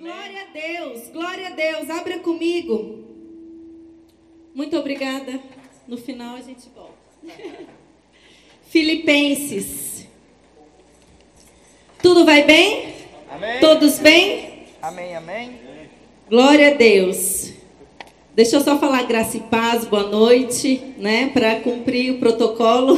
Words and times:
Glória 0.00 0.40
a 0.40 0.46
Deus, 0.46 1.08
glória 1.12 1.46
a 1.48 1.50
Deus. 1.50 1.90
Abra 1.90 2.20
comigo. 2.20 3.04
Muito 4.54 4.74
obrigada. 4.78 5.38
No 5.86 5.98
final 5.98 6.36
a 6.36 6.40
gente 6.40 6.70
volta. 6.74 6.94
Filipenses. 8.70 10.06
Tudo 12.02 12.24
vai 12.24 12.44
bem? 12.44 12.94
Amém. 13.30 13.60
Todos 13.60 13.98
bem? 13.98 14.64
Amém, 14.80 15.14
amém. 15.14 15.60
Glória 16.30 16.68
a 16.68 16.74
Deus. 16.74 17.52
Deixa 18.34 18.56
eu 18.56 18.62
só 18.62 18.78
falar 18.78 19.02
graça 19.02 19.36
e 19.36 19.40
paz, 19.40 19.84
boa 19.84 20.04
noite, 20.04 20.94
né, 20.96 21.28
para 21.28 21.60
cumprir 21.60 22.12
o 22.12 22.18
protocolo. 22.18 22.96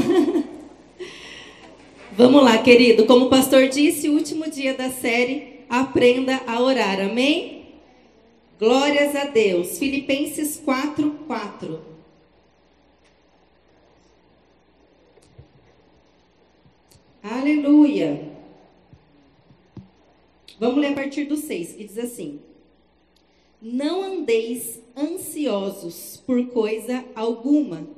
Vamos 2.12 2.44
lá, 2.44 2.58
querido. 2.58 3.06
Como 3.06 3.24
o 3.24 3.28
pastor 3.28 3.66
disse, 3.66 4.08
o 4.08 4.14
último 4.14 4.48
dia 4.48 4.74
da 4.74 4.88
série, 4.88 5.51
aprenda 5.72 6.42
a 6.46 6.60
orar. 6.60 7.00
Amém? 7.00 7.64
Glórias 8.58 9.16
a 9.16 9.24
Deus. 9.24 9.78
Filipenses 9.78 10.60
4, 10.62 11.10
4. 11.26 11.80
Aleluia. 17.22 18.30
Vamos 20.60 20.76
ler 20.76 20.88
a 20.88 20.94
partir 20.94 21.24
do 21.24 21.38
6, 21.38 21.72
que 21.72 21.84
diz 21.84 21.96
assim: 21.96 22.38
Não 23.60 24.02
andeis 24.02 24.78
ansiosos 24.94 26.22
por 26.26 26.48
coisa 26.48 27.02
alguma. 27.14 27.88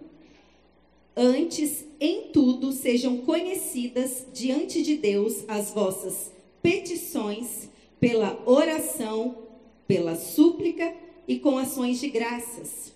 Antes, 1.16 1.84
em 1.98 2.29
tudo, 2.29 2.70
sejam 2.70 3.18
conhecidas 3.18 4.27
diante 4.32 4.80
de 4.80 4.96
Deus 4.96 5.45
as 5.48 5.73
vossas 5.73 6.34
petições 6.64 7.68
pela 8.00 8.42
oração, 8.46 9.48
pela 9.86 10.16
súplica 10.16 10.95
e 11.28 11.38
com 11.38 11.59
ações 11.59 12.00
de 12.00 12.09
graças. 12.09 12.95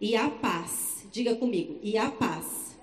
E 0.00 0.14
a 0.14 0.30
paz, 0.30 1.04
diga 1.10 1.34
comigo, 1.34 1.80
e 1.82 1.98
a 1.98 2.12
paz, 2.12 2.78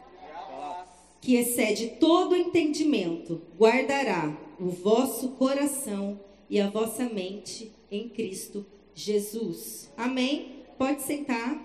que 1.22 1.36
excede 1.36 1.92
todo 2.02 2.36
entendimento, 2.36 3.42
guardará 3.58 4.38
o 4.60 4.66
vosso 4.66 5.30
coração 5.30 6.20
e 6.50 6.60
a 6.60 6.70
vossa 6.70 7.06
mente 7.06 7.72
em 7.90 8.10
Cristo 8.10 8.66
Jesus. 8.94 9.90
Amém? 9.96 10.66
Pode 10.78 11.02
sentar. 11.02 11.64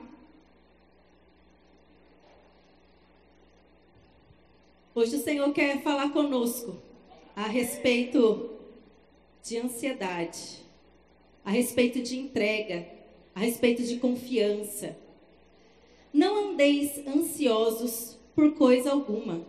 Hoje 4.94 5.16
o 5.16 5.22
Senhor 5.22 5.52
quer 5.52 5.82
falar 5.82 6.12
conosco 6.12 6.76
a 7.34 7.46
respeito 7.46 8.49
de 9.42 9.58
ansiedade, 9.58 10.64
a 11.44 11.50
respeito 11.50 12.02
de 12.02 12.18
entrega, 12.18 12.86
a 13.34 13.40
respeito 13.40 13.82
de 13.82 13.96
confiança. 13.96 14.96
Não 16.12 16.50
andeis 16.50 17.06
ansiosos 17.06 18.18
por 18.34 18.52
coisa 18.54 18.92
alguma. 18.92 19.44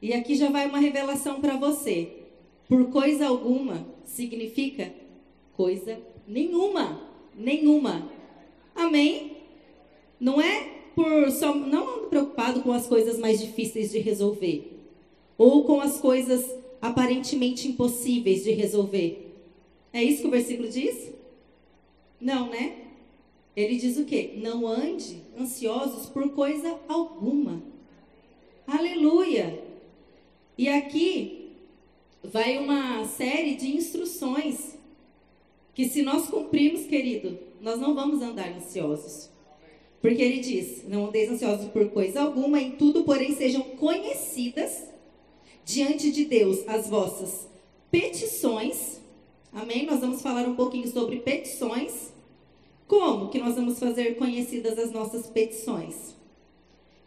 E 0.00 0.12
aqui 0.12 0.34
já 0.34 0.50
vai 0.50 0.66
uma 0.66 0.78
revelação 0.78 1.40
para 1.40 1.56
você. 1.56 2.12
Por 2.68 2.90
coisa 2.90 3.26
alguma 3.26 3.86
significa 4.04 4.92
coisa 5.54 5.98
nenhuma, 6.26 7.00
nenhuma. 7.34 8.10
Amém? 8.74 9.38
Não 10.20 10.40
é 10.40 10.76
por 10.94 11.30
só 11.30 11.54
não 11.54 12.08
preocupado 12.08 12.62
com 12.62 12.72
as 12.72 12.86
coisas 12.86 13.18
mais 13.18 13.40
difíceis 13.40 13.90
de 13.90 13.98
resolver 13.98 14.72
ou 15.36 15.64
com 15.64 15.80
as 15.80 16.00
coisas 16.00 16.44
aparentemente 16.88 17.68
impossíveis 17.68 18.44
de 18.44 18.52
resolver. 18.52 19.34
É 19.92 20.02
isso 20.02 20.22
que 20.22 20.28
o 20.28 20.30
versículo 20.30 20.68
diz? 20.68 21.12
Não, 22.20 22.48
né? 22.48 22.86
Ele 23.54 23.76
diz 23.76 23.96
o 23.96 24.04
quê? 24.04 24.34
Não 24.36 24.66
ande 24.66 25.22
ansiosos 25.38 26.06
por 26.06 26.28
coisa 26.30 26.78
alguma. 26.88 27.62
Aleluia! 28.66 29.62
E 30.58 30.68
aqui 30.68 31.52
vai 32.22 32.58
uma 32.58 33.04
série 33.04 33.54
de 33.54 33.74
instruções 33.74 34.76
que 35.74 35.88
se 35.88 36.02
nós 36.02 36.28
cumprirmos, 36.28 36.86
querido, 36.86 37.38
nós 37.60 37.78
não 37.78 37.94
vamos 37.94 38.22
andar 38.22 38.50
ansiosos. 38.50 39.30
Porque 40.00 40.22
ele 40.22 40.40
diz: 40.40 40.86
Não 40.88 41.06
andeis 41.06 41.30
ansiosos 41.30 41.68
por 41.70 41.88
coisa 41.90 42.22
alguma, 42.22 42.60
em 42.60 42.72
tudo, 42.72 43.04
porém, 43.04 43.34
sejam 43.34 43.62
conhecidas 43.62 44.95
diante 45.66 46.12
de 46.12 46.24
Deus 46.24 46.66
as 46.68 46.88
vossas 46.88 47.48
petições. 47.90 49.00
Amém? 49.52 49.84
Nós 49.84 50.00
vamos 50.00 50.22
falar 50.22 50.46
um 50.46 50.54
pouquinho 50.54 50.86
sobre 50.86 51.16
petições. 51.16 52.12
Como 52.86 53.28
que 53.28 53.38
nós 53.40 53.56
vamos 53.56 53.78
fazer 53.78 54.16
conhecidas 54.16 54.78
as 54.78 54.92
nossas 54.92 55.26
petições? 55.26 56.14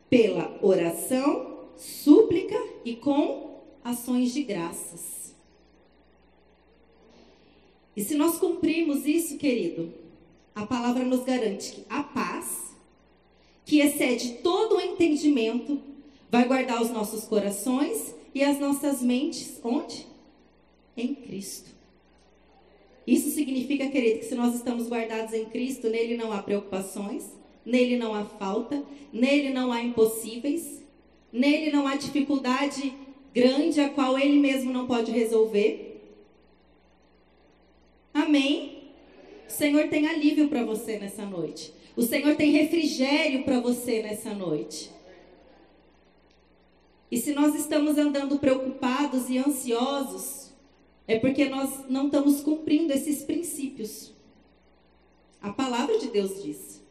Pela 0.09 0.59
oração, 0.62 1.69
súplica 1.78 2.62
e 2.84 2.98
com 2.98 3.62
ações 3.81 4.34
de 4.34 4.44
graças. 4.44 5.34
E 7.96 8.03
se 8.03 8.16
nós 8.16 8.38
cumprirmos 8.38 9.06
isso, 9.06 9.38
querido, 9.38 9.94
a 10.53 10.66
palavra 10.66 11.06
nos 11.06 11.24
garante 11.24 11.72
que 11.72 11.86
a 11.90 12.03
paz 12.03 12.69
que 13.66 13.80
excede 13.80 14.40
todo 14.42 14.75
o 14.75 14.81
entendimento, 14.81 15.80
vai 16.30 16.48
guardar 16.48 16.81
os 16.81 16.90
nossos 16.90 17.25
corações 17.25 18.16
e 18.39 18.44
as 18.44 18.57
nossas 18.57 19.01
mentes 19.01 19.59
onde? 19.61 20.07
Em 20.95 21.13
Cristo. 21.13 21.72
Isso 23.05 23.31
significa, 23.31 23.89
querido, 23.89 24.19
que 24.19 24.25
se 24.27 24.35
nós 24.35 24.55
estamos 24.55 24.88
guardados 24.88 25.33
em 25.33 25.44
Cristo, 25.44 25.89
nele 25.89 26.16
não 26.16 26.31
há 26.31 26.41
preocupações, 26.41 27.25
nele 27.66 27.97
não 27.97 28.16
há 28.16 28.23
falta, 28.23 28.81
nele 29.11 29.50
não 29.50 29.73
há 29.73 29.83
impossíveis, 29.83 30.81
nele 31.33 31.69
não 31.69 31.85
há 31.85 31.97
dificuldade 31.97 32.94
grande 33.33 33.81
a 33.81 33.89
qual 33.89 34.17
ele 34.17 34.39
mesmo 34.39 34.71
não 34.71 34.88
pode 34.88 35.11
resolver. 35.11 36.01
Amém? 38.13 38.83
O 39.50 39.51
Senhor 39.51 39.89
tem 39.89 40.07
alívio 40.07 40.47
para 40.47 40.63
você 40.63 40.97
nessa 40.97 41.25
noite. 41.25 41.73
O 41.94 42.03
Senhor 42.03 42.38
tem 42.38 42.51
refrigério 42.51 43.44
para 43.44 43.59
você 43.59 44.01
nessa 44.01 44.33
noite. 44.33 44.89
E 47.12 47.18
se 47.18 47.34
nós 47.34 47.56
estamos 47.56 47.97
andando 47.97 48.38
preocupados 48.38 49.30
e 49.30 49.38
ansiosos, 49.38 50.52
é 51.08 51.18
porque 51.18 51.46
nós 51.46 51.90
não 51.90 52.06
estamos 52.06 52.42
cumprindo 52.42 52.94
esses 52.94 53.24
princípios. 53.24 54.14
A 55.42 55.52
palavra 55.52 55.98
de 55.98 56.08
Deus 56.09 56.44
diz. 56.44 56.84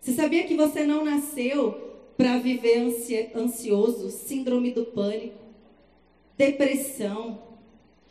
Você 0.00 0.12
sabia 0.12 0.44
que 0.44 0.56
você 0.56 0.84
não 0.84 1.04
nasceu 1.04 1.72
para 2.16 2.38
viver 2.38 2.78
ansioso, 3.34 4.10
síndrome 4.10 4.72
do 4.72 4.86
pânico, 4.86 5.38
depressão, 6.36 7.42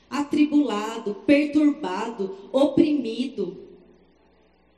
atribulado, 0.09 1.15
perturbado, 1.25 2.49
oprimido, 2.51 3.57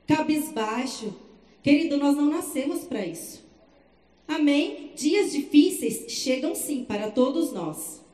cabisbaixo? 0.06 1.14
Querido, 1.62 1.96
nós 1.96 2.16
não 2.16 2.26
nascemos 2.26 2.84
para 2.84 3.04
isso. 3.06 3.47
Amém? 4.28 4.92
Dias 4.94 5.32
difíceis 5.32 6.12
chegam 6.12 6.54
sim 6.54 6.84
para 6.84 7.10
todos 7.10 7.50
nós. 7.50 8.04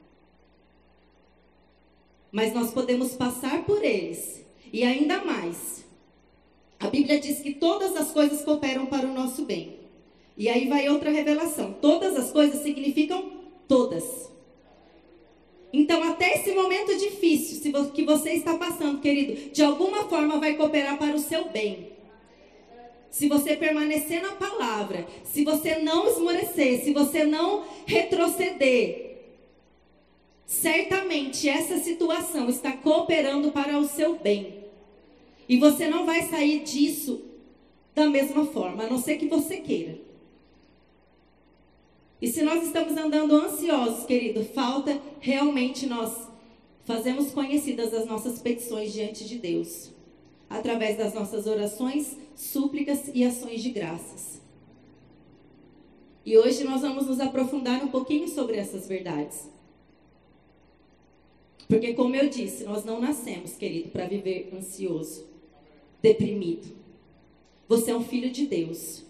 Mas 2.30 2.54
nós 2.54 2.70
podemos 2.70 3.14
passar 3.14 3.64
por 3.64 3.84
eles. 3.84 4.44
E 4.72 4.84
ainda 4.84 5.24
mais. 5.24 5.84
A 6.78 6.88
Bíblia 6.88 7.18
diz 7.18 7.40
que 7.40 7.54
todas 7.54 7.96
as 7.96 8.12
coisas 8.12 8.42
cooperam 8.42 8.86
para 8.86 9.06
o 9.06 9.12
nosso 9.12 9.44
bem. 9.44 9.80
E 10.36 10.48
aí 10.48 10.68
vai 10.68 10.88
outra 10.88 11.10
revelação. 11.10 11.72
Todas 11.80 12.16
as 12.16 12.30
coisas 12.30 12.62
significam 12.62 13.32
todas. 13.66 14.30
Então, 15.72 16.00
até 16.04 16.34
esse 16.34 16.52
momento 16.52 16.96
difícil 16.96 17.72
que 17.92 18.04
você 18.04 18.30
está 18.30 18.54
passando, 18.56 19.00
querido, 19.00 19.50
de 19.50 19.62
alguma 19.62 20.08
forma 20.08 20.38
vai 20.38 20.54
cooperar 20.56 20.96
para 20.96 21.16
o 21.16 21.18
seu 21.18 21.48
bem 21.48 21.93
se 23.14 23.28
você 23.28 23.54
permanecer 23.54 24.20
na 24.20 24.32
palavra, 24.32 25.06
se 25.22 25.44
você 25.44 25.78
não 25.78 26.08
esmorecer, 26.08 26.82
se 26.82 26.92
você 26.92 27.22
não 27.22 27.64
retroceder, 27.86 29.18
certamente 30.44 31.48
essa 31.48 31.78
situação 31.78 32.48
está 32.48 32.72
cooperando 32.72 33.52
para 33.52 33.78
o 33.78 33.86
seu 33.86 34.18
bem. 34.18 34.64
E 35.48 35.56
você 35.56 35.86
não 35.86 36.04
vai 36.04 36.22
sair 36.22 36.64
disso 36.64 37.22
da 37.94 38.10
mesma 38.10 38.46
forma, 38.46 38.82
a 38.82 38.90
não 38.90 38.98
ser 38.98 39.16
que 39.16 39.28
você 39.28 39.58
queira. 39.58 39.96
E 42.20 42.26
se 42.26 42.42
nós 42.42 42.64
estamos 42.64 42.96
andando 42.96 43.36
ansiosos, 43.36 44.06
querido, 44.06 44.44
falta 44.44 45.00
realmente 45.20 45.86
nós 45.86 46.26
fazemos 46.84 47.30
conhecidas 47.30 47.94
as 47.94 48.06
nossas 48.06 48.40
petições 48.40 48.92
diante 48.92 49.24
de 49.24 49.38
Deus, 49.38 49.92
através 50.50 50.98
das 50.98 51.14
nossas 51.14 51.46
orações 51.46 52.23
súplicas 52.34 53.10
e 53.12 53.24
ações 53.24 53.62
de 53.62 53.70
graças. 53.70 54.40
E 56.24 56.36
hoje 56.38 56.64
nós 56.64 56.80
vamos 56.80 57.06
nos 57.06 57.20
aprofundar 57.20 57.84
um 57.84 57.88
pouquinho 57.88 58.26
sobre 58.28 58.56
essas 58.56 58.88
verdades. 58.88 59.50
Porque, 61.68 61.94
como 61.94 62.14
eu 62.14 62.28
disse, 62.28 62.64
nós 62.64 62.84
não 62.84 63.00
nascemos, 63.00 63.54
querido, 63.54 63.90
para 63.90 64.06
viver 64.06 64.50
ansioso, 64.54 65.26
deprimido. 66.02 66.74
Você 67.68 67.90
é 67.90 67.96
um 67.96 68.04
filho 68.04 68.30
de 68.30 68.46
Deus. 68.46 69.02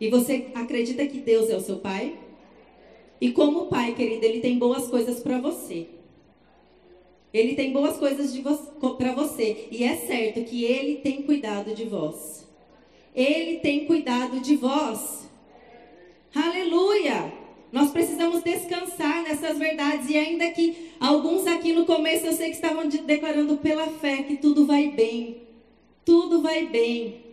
E 0.00 0.08
você 0.08 0.48
acredita 0.54 1.06
que 1.06 1.20
Deus 1.20 1.50
é 1.50 1.56
o 1.56 1.60
seu 1.60 1.78
pai? 1.78 2.18
E 3.20 3.32
como 3.32 3.66
pai, 3.66 3.94
querido, 3.94 4.24
ele 4.24 4.40
tem 4.40 4.58
boas 4.58 4.88
coisas 4.88 5.20
para 5.20 5.40
você. 5.40 5.88
Ele 7.32 7.54
tem 7.54 7.72
boas 7.72 7.96
coisas 7.96 8.36
vo 8.36 8.56
para 8.96 9.12
você. 9.12 9.68
E 9.70 9.84
é 9.84 9.96
certo 9.96 10.42
que 10.44 10.64
ele 10.64 10.96
tem 10.96 11.22
cuidado 11.22 11.74
de 11.74 11.84
vós. 11.84 12.46
Ele 13.14 13.58
tem 13.58 13.86
cuidado 13.86 14.40
de 14.40 14.56
vós. 14.56 15.28
Aleluia! 16.34 17.32
Nós 17.72 17.90
precisamos 17.90 18.42
descansar 18.42 19.22
nessas 19.22 19.58
verdades. 19.58 20.10
E 20.10 20.16
ainda 20.16 20.50
que 20.50 20.90
alguns 20.98 21.46
aqui 21.46 21.72
no 21.72 21.86
começo 21.86 22.26
eu 22.26 22.32
sei 22.32 22.50
que 22.50 22.56
estavam 22.56 22.88
declarando 22.88 23.56
pela 23.58 23.86
fé 23.86 24.22
que 24.24 24.36
tudo 24.36 24.66
vai 24.66 24.88
bem. 24.88 25.42
Tudo 26.04 26.42
vai 26.42 26.66
bem. 26.66 27.30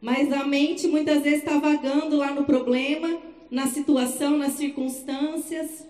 Mas 0.00 0.32
a 0.32 0.44
mente 0.44 0.88
muitas 0.88 1.22
vezes 1.22 1.40
está 1.40 1.58
vagando 1.58 2.16
lá 2.16 2.32
no 2.32 2.44
problema, 2.44 3.18
na 3.50 3.66
situação, 3.66 4.36
nas 4.36 4.52
circunstâncias. 4.52 5.86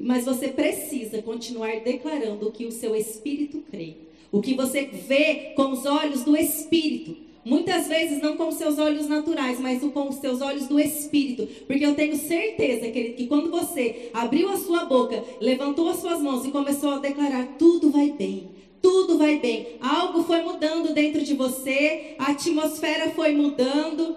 Mas 0.00 0.24
você 0.24 0.48
precisa 0.48 1.20
continuar 1.20 1.80
declarando 1.80 2.48
o 2.48 2.52
que 2.52 2.64
o 2.64 2.72
seu 2.72 2.96
espírito 2.96 3.62
crê. 3.70 3.96
O 4.32 4.40
que 4.40 4.54
você 4.54 4.82
vê 4.86 5.52
com 5.54 5.72
os 5.72 5.84
olhos 5.84 6.24
do 6.24 6.34
espírito. 6.36 7.16
Muitas 7.44 7.88
vezes 7.88 8.22
não 8.22 8.36
com 8.36 8.48
os 8.48 8.56
seus 8.56 8.78
olhos 8.78 9.08
naturais, 9.08 9.58
mas 9.58 9.80
com 9.80 10.08
os 10.08 10.16
seus 10.16 10.40
olhos 10.40 10.66
do 10.66 10.78
espírito. 10.78 11.46
Porque 11.66 11.84
eu 11.84 11.94
tenho 11.94 12.16
certeza, 12.16 12.90
querido, 12.90 13.16
que 13.16 13.26
quando 13.26 13.50
você 13.50 14.10
abriu 14.12 14.50
a 14.50 14.58
sua 14.58 14.84
boca, 14.84 15.22
levantou 15.40 15.88
as 15.88 15.96
suas 15.96 16.20
mãos 16.20 16.46
e 16.46 16.50
começou 16.50 16.90
a 16.92 16.98
declarar: 16.98 17.56
tudo 17.58 17.90
vai 17.90 18.10
bem, 18.10 18.50
tudo 18.82 19.18
vai 19.18 19.38
bem. 19.38 19.68
Algo 19.80 20.22
foi 20.22 20.42
mudando 20.42 20.92
dentro 20.92 21.22
de 21.22 21.34
você, 21.34 22.14
a 22.18 22.30
atmosfera 22.30 23.10
foi 23.10 23.34
mudando. 23.34 24.16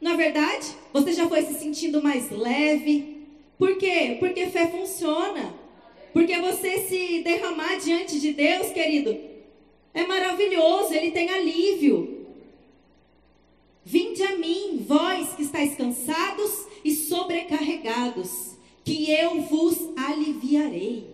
Na 0.00 0.14
verdade, 0.16 0.66
você 0.92 1.12
já 1.12 1.28
foi 1.28 1.42
se 1.42 1.54
sentindo 1.54 2.02
mais 2.02 2.30
leve. 2.30 3.17
Por 3.58 3.76
quê? 3.76 4.16
Porque 4.20 4.46
fé 4.46 4.68
funciona. 4.68 5.54
Porque 6.12 6.38
você 6.38 6.78
se 6.78 7.22
derramar 7.22 7.76
diante 7.76 8.18
de 8.18 8.32
Deus, 8.32 8.70
querido, 8.72 9.18
é 9.92 10.06
maravilhoso, 10.06 10.94
ele 10.94 11.10
tem 11.10 11.28
alívio. 11.28 12.26
Vinde 13.84 14.22
a 14.22 14.36
mim, 14.36 14.84
vós 14.86 15.34
que 15.34 15.42
estáis 15.42 15.74
cansados 15.74 16.66
e 16.84 16.94
sobrecarregados, 16.94 18.56
que 18.84 19.10
eu 19.10 19.40
vos 19.42 19.76
aliviarei. 19.96 21.06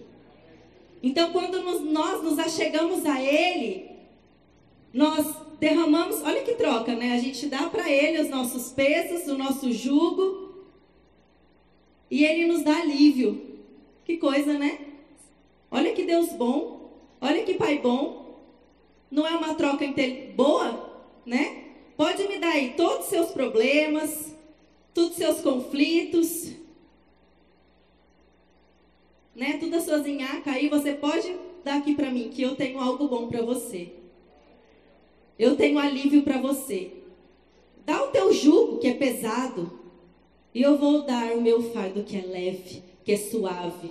Então, 1.02 1.32
quando 1.32 1.62
nós 1.62 2.22
nos 2.22 2.38
achegamos 2.38 3.04
a 3.04 3.22
Ele, 3.22 3.90
nós 4.92 5.26
derramamos, 5.60 6.22
olha 6.22 6.42
que 6.42 6.54
troca, 6.54 6.94
né? 6.94 7.12
A 7.12 7.18
gente 7.18 7.46
dá 7.46 7.68
para 7.68 7.90
Ele 7.90 8.22
os 8.22 8.28
nossos 8.28 8.72
pesos, 8.72 9.28
o 9.28 9.36
nosso 9.36 9.72
jugo, 9.72 10.43
e 12.10 12.24
Ele 12.24 12.46
nos 12.46 12.62
dá 12.62 12.76
alívio. 12.78 13.60
Que 14.04 14.16
coisa, 14.16 14.58
né? 14.58 14.78
Olha 15.70 15.92
que 15.92 16.04
Deus 16.04 16.32
bom, 16.32 16.92
olha 17.20 17.42
que 17.44 17.54
Pai 17.54 17.78
bom. 17.78 18.40
Não 19.10 19.26
é 19.26 19.30
uma 19.30 19.54
troca 19.54 19.86
boa, 20.34 21.02
né? 21.24 21.64
Pode 21.96 22.26
me 22.26 22.38
dar 22.38 22.52
aí 22.52 22.74
todos 22.76 23.04
os 23.04 23.10
seus 23.10 23.30
problemas, 23.30 24.34
todos 24.92 25.10
os 25.10 25.16
seus 25.16 25.40
conflitos, 25.40 26.52
né, 29.34 29.58
todas 29.58 29.80
as 29.80 29.84
suas 29.84 30.06
enhacas 30.06 30.54
aí, 30.54 30.68
você 30.68 30.92
pode 30.92 31.34
dar 31.64 31.78
aqui 31.78 31.94
para 31.94 32.10
mim, 32.10 32.30
que 32.30 32.42
eu 32.42 32.54
tenho 32.54 32.78
algo 32.78 33.08
bom 33.08 33.26
para 33.26 33.42
você. 33.42 33.92
Eu 35.38 35.56
tenho 35.56 35.78
alívio 35.78 36.22
para 36.22 36.38
você. 36.38 36.92
Dá 37.84 38.02
o 38.04 38.08
teu 38.08 38.32
jugo, 38.32 38.78
que 38.78 38.86
é 38.86 38.94
pesado, 38.94 39.80
e 40.54 40.62
eu 40.62 40.78
vou 40.78 41.02
dar 41.02 41.32
o 41.32 41.40
meu 41.40 41.72
fardo, 41.72 42.04
que 42.04 42.16
é 42.16 42.22
leve, 42.22 42.82
que 43.04 43.12
é 43.12 43.16
suave. 43.16 43.90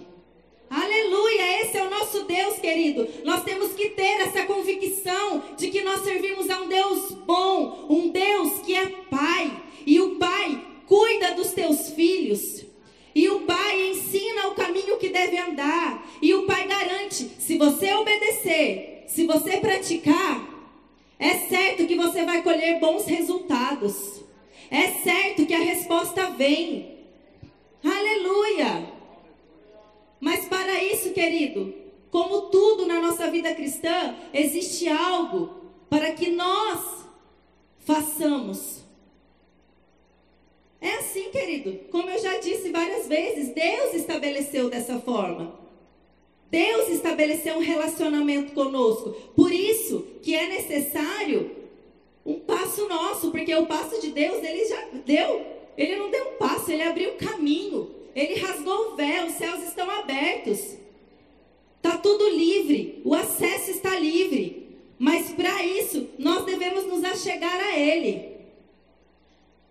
Aleluia, 0.69 1.61
esse 1.61 1.77
é 1.77 1.85
o 1.85 1.89
nosso 1.89 2.23
Deus, 2.23 2.57
querido. 2.57 3.07
Nós 3.25 3.43
temos 3.43 3.73
que 3.73 3.89
ter 3.89 4.21
essa 4.21 4.45
convicção 4.45 5.43
de 5.57 5.69
que 5.69 5.81
nós 5.81 6.01
servimos 6.01 6.49
a 6.49 6.61
um 6.61 6.69
Deus 6.69 7.11
bom, 7.11 7.87
um 7.89 8.09
Deus 8.09 8.59
que 8.65 8.73
é 8.73 8.85
Pai, 9.09 9.61
e 9.85 9.99
o 9.99 10.15
Pai 10.15 10.65
cuida 10.87 11.35
dos 11.35 11.51
teus 11.51 11.89
filhos. 11.89 12.63
E 13.15 13.29
o 13.29 13.41
pai 13.41 13.91
ensina 13.91 14.47
o 14.47 14.55
caminho 14.55 14.97
que 14.97 15.09
deve 15.09 15.37
andar. 15.37 16.03
E 16.19 16.33
o 16.33 16.47
pai 16.47 16.67
garante: 16.67 17.29
se 17.37 17.59
você 17.59 17.93
obedecer, 17.93 19.03
se 19.07 19.27
você 19.27 19.57
praticar, 19.57 20.49
é 21.19 21.47
certo 21.47 21.85
que 21.85 21.95
você 21.95 22.25
vai 22.25 22.41
colher 22.41 22.79
bons 22.79 23.05
resultados. 23.05 24.22
É 24.73 24.87
certo 25.03 25.45
que 25.45 25.53
a 25.53 25.59
resposta 25.59 26.31
vem. 26.31 26.97
Aleluia! 27.83 28.91
Mas 30.19 30.45
para 30.45 30.83
isso, 30.83 31.11
querido, 31.11 31.71
como 32.09 32.49
tudo 32.49 32.87
na 32.87 32.99
nossa 32.99 33.29
vida 33.29 33.53
cristã, 33.53 34.15
existe 34.33 34.89
algo 34.89 35.71
para 35.91 36.11
que 36.13 36.31
nós 36.31 37.05
façamos 37.85 38.81
é 40.81 40.95
assim, 40.95 41.29
querido. 41.29 41.79
Como 41.89 42.09
eu 42.09 42.21
já 42.21 42.39
disse 42.39 42.69
várias 42.69 43.07
vezes, 43.07 43.53
Deus 43.53 43.93
estabeleceu 43.93 44.69
dessa 44.69 44.99
forma. 44.99 45.57
Deus 46.51 46.89
estabeleceu 46.89 47.55
um 47.55 47.61
relacionamento 47.61 48.51
conosco. 48.51 49.11
Por 49.33 49.53
isso 49.53 50.05
que 50.21 50.35
é 50.35 50.45
necessário 50.47 51.62
um 52.25 52.39
passo 52.39 52.87
nosso, 52.87 53.31
porque 53.31 53.53
o 53.53 53.65
passo 53.65 53.99
de 53.99 54.11
Deus, 54.11 54.43
ele 54.43 54.65
já 54.65 54.85
deu. 55.05 55.45
Ele 55.77 55.95
não 55.95 56.09
deu 56.09 56.29
um 56.29 56.37
passo, 56.37 56.71
ele 56.71 56.83
abriu 56.83 57.11
o 57.11 57.17
caminho. 57.17 57.91
Ele 58.15 58.35
rasgou 58.35 58.91
o 58.91 58.95
véu, 58.95 59.25
os 59.25 59.33
céus 59.33 59.63
estão 59.63 59.89
abertos. 59.89 60.77
Está 61.77 61.97
tudo 61.97 62.29
livre, 62.29 63.01
o 63.03 63.13
acesso 63.13 63.71
está 63.71 63.99
livre. 63.99 64.77
Mas 64.97 65.31
para 65.31 65.63
isso, 65.65 66.07
nós 66.17 66.45
devemos 66.45 66.85
nos 66.85 67.03
achegar 67.03 67.59
a 67.59 67.77
Ele 67.77 68.37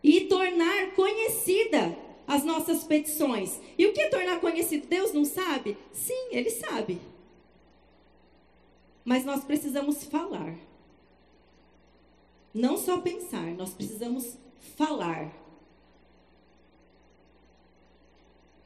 e 0.03 0.23
tornar 0.23 0.91
conhecida 0.95 1.97
as 2.27 2.45
nossas 2.45 2.85
petições. 2.85 3.59
E 3.79 3.87
o 3.87 3.93
que 3.93 4.01
é 4.03 4.09
tornar 4.09 4.41
conhecido? 4.41 4.87
Deus 4.87 5.13
não 5.13 5.25
sabe? 5.25 5.77
Sim, 5.93 6.29
Ele 6.31 6.51
sabe. 6.51 6.99
Mas 9.05 9.25
nós 9.25 9.43
precisamos 9.45 10.05
falar. 10.05 10.55
Não 12.55 12.77
só 12.77 13.01
pensar, 13.01 13.47
nós 13.55 13.73
precisamos 13.73 14.37
falar. 14.77 15.33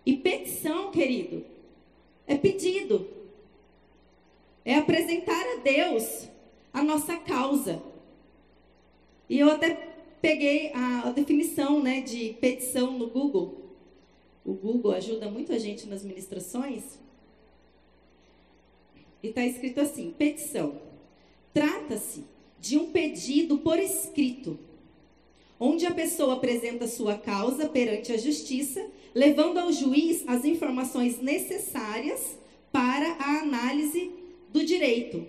E 0.05 0.16
petição, 0.16 0.90
querido, 0.90 1.45
é 2.26 2.37
pedido. 2.37 3.09
É 4.64 4.75
apresentar 4.75 5.40
a 5.55 5.61
Deus 5.61 6.28
a 6.73 6.83
nossa 6.83 7.16
causa. 7.16 7.83
E 9.28 9.38
eu 9.38 9.50
até 9.50 9.75
peguei 10.21 10.73
a, 10.73 11.09
a 11.09 11.11
definição 11.12 11.83
né, 11.83 12.00
de 12.00 12.35
petição 12.40 12.99
no 12.99 13.09
Google. 13.09 13.66
O 14.45 14.52
Google 14.52 14.93
ajuda 14.93 15.31
muito 15.31 15.52
a 15.52 15.59
gente 15.59 15.87
nas 15.87 16.05
ministrações. 16.05 16.99
E 19.23 19.28
está 19.28 19.45
escrito 19.45 19.81
assim: 19.81 20.12
petição. 20.16 20.81
Trata-se 21.52 22.25
de 22.66 22.76
um 22.76 22.90
pedido 22.90 23.58
por 23.58 23.78
escrito, 23.78 24.58
onde 25.58 25.87
a 25.87 25.94
pessoa 25.94 26.35
apresenta 26.35 26.88
sua 26.88 27.16
causa 27.16 27.68
perante 27.68 28.12
a 28.12 28.16
justiça, 28.16 28.85
levando 29.14 29.58
ao 29.58 29.73
juiz 29.73 30.25
as 30.26 30.44
informações 30.44 31.20
necessárias 31.20 32.37
para 32.73 33.12
a 33.14 33.40
análise 33.40 34.11
do 34.52 34.64
direito. 34.64 35.26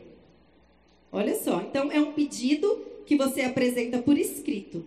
Olha 1.12 1.36
só, 1.36 1.62
então 1.62 1.92
é 1.92 2.00
um 2.00 2.12
pedido 2.12 2.86
que 3.06 3.16
você 3.16 3.42
apresenta 3.42 4.02
por 4.02 4.18
escrito 4.18 4.86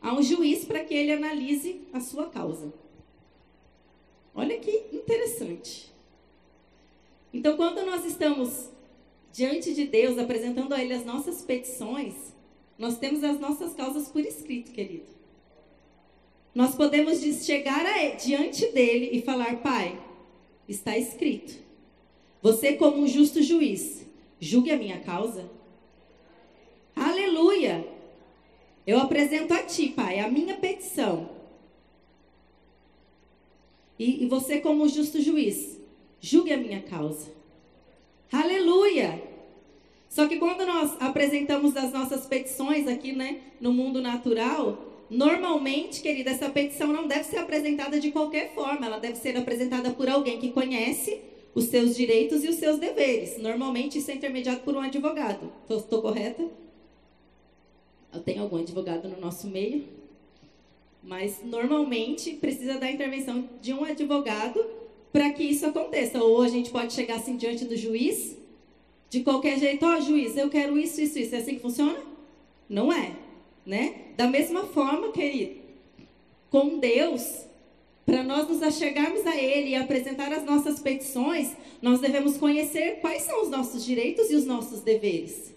a 0.00 0.12
um 0.12 0.22
juiz 0.22 0.64
para 0.64 0.84
que 0.84 0.92
ele 0.92 1.12
analise 1.12 1.80
a 1.92 2.00
sua 2.00 2.26
causa. 2.28 2.72
Olha 4.34 4.58
que 4.58 4.84
interessante. 4.92 5.92
Então, 7.32 7.56
quando 7.56 7.86
nós 7.86 8.04
estamos 8.04 8.68
diante 9.34 9.74
de 9.74 9.84
Deus, 9.84 10.16
apresentando 10.16 10.72
a 10.72 10.80
Ele 10.80 10.94
as 10.94 11.04
nossas 11.04 11.42
petições, 11.42 12.14
nós 12.78 12.96
temos 12.98 13.24
as 13.24 13.40
nossas 13.40 13.74
causas 13.74 14.06
por 14.06 14.24
escrito, 14.24 14.70
querido. 14.70 15.12
Nós 16.54 16.76
podemos 16.76 17.18
chegar 17.44 17.84
diante 18.16 18.68
dele 18.68 19.10
e 19.12 19.22
falar: 19.22 19.56
Pai, 19.56 20.00
está 20.68 20.96
escrito. 20.96 21.52
Você, 22.40 22.74
como 22.74 22.98
um 22.98 23.08
justo 23.08 23.42
juiz, 23.42 24.06
julgue 24.38 24.70
a 24.70 24.76
minha 24.76 25.00
causa 25.00 25.50
Aleluia! 26.94 27.86
Eu 28.86 28.98
apresento 28.98 29.52
a 29.52 29.62
ti, 29.62 29.88
Pai, 29.88 30.20
a 30.20 30.28
minha 30.28 30.56
petição. 30.56 31.30
E, 33.98 34.22
e 34.22 34.26
você, 34.26 34.60
como 34.60 34.86
justo 34.88 35.20
juiz, 35.20 35.80
julgue 36.20 36.52
a 36.52 36.56
minha 36.56 36.82
causa. 36.82 37.32
Aleluia! 38.34 39.22
Só 40.08 40.26
que 40.26 40.38
quando 40.38 40.66
nós 40.66 41.00
apresentamos 41.00 41.76
as 41.76 41.92
nossas 41.92 42.26
petições 42.26 42.88
aqui, 42.88 43.12
né, 43.12 43.40
no 43.60 43.72
mundo 43.72 44.02
natural, 44.02 45.06
normalmente, 45.08 46.02
querida, 46.02 46.32
essa 46.32 46.50
petição 46.50 46.88
não 46.88 47.06
deve 47.06 47.22
ser 47.22 47.36
apresentada 47.36 48.00
de 48.00 48.10
qualquer 48.10 48.52
forma, 48.52 48.86
ela 48.86 48.98
deve 48.98 49.14
ser 49.18 49.36
apresentada 49.36 49.92
por 49.92 50.08
alguém 50.08 50.40
que 50.40 50.50
conhece 50.50 51.20
os 51.54 51.66
seus 51.66 51.94
direitos 51.94 52.42
e 52.42 52.48
os 52.48 52.56
seus 52.56 52.80
deveres. 52.80 53.38
Normalmente 53.38 53.98
isso 53.98 54.10
é 54.10 54.14
intermediado 54.14 54.62
por 54.62 54.74
um 54.74 54.80
advogado. 54.80 55.52
Estou 55.70 56.02
correta? 56.02 56.44
Eu 58.12 58.20
tenho 58.20 58.42
algum 58.42 58.56
advogado 58.56 59.08
no 59.08 59.20
nosso 59.20 59.46
meio? 59.46 59.84
Mas 61.00 61.38
normalmente 61.44 62.32
precisa 62.32 62.80
da 62.80 62.90
intervenção 62.90 63.48
de 63.62 63.72
um 63.72 63.84
advogado 63.84 64.83
para 65.14 65.30
que 65.30 65.44
isso 65.44 65.64
aconteça. 65.64 66.18
Ou 66.20 66.42
a 66.42 66.48
gente 66.48 66.70
pode 66.70 66.92
chegar 66.92 67.14
assim 67.14 67.36
diante 67.36 67.64
do 67.64 67.76
juiz 67.76 68.36
de 69.08 69.20
qualquer 69.20 69.56
jeito, 69.60 69.86
ó 69.86 69.96
oh, 69.96 70.00
juiz, 70.00 70.36
eu 70.36 70.50
quero 70.50 70.76
isso, 70.76 71.00
isso, 71.00 71.16
isso. 71.20 71.36
É 71.36 71.38
assim 71.38 71.54
que 71.54 71.60
funciona? 71.60 71.96
Não 72.68 72.92
é, 72.92 73.14
né? 73.64 74.06
Da 74.16 74.26
mesma 74.26 74.64
forma, 74.64 75.12
querido, 75.12 75.60
com 76.50 76.80
Deus, 76.80 77.46
para 78.04 78.24
nós 78.24 78.48
nos 78.48 78.60
achegarmos 78.60 79.24
a 79.24 79.36
Ele 79.36 79.70
e 79.70 79.76
apresentar 79.76 80.32
as 80.32 80.44
nossas 80.44 80.80
petições, 80.80 81.52
nós 81.80 82.00
devemos 82.00 82.36
conhecer 82.36 82.98
quais 83.00 83.22
são 83.22 83.40
os 83.40 83.48
nossos 83.48 83.84
direitos 83.84 84.32
e 84.32 84.34
os 84.34 84.44
nossos 84.44 84.80
deveres. 84.80 85.54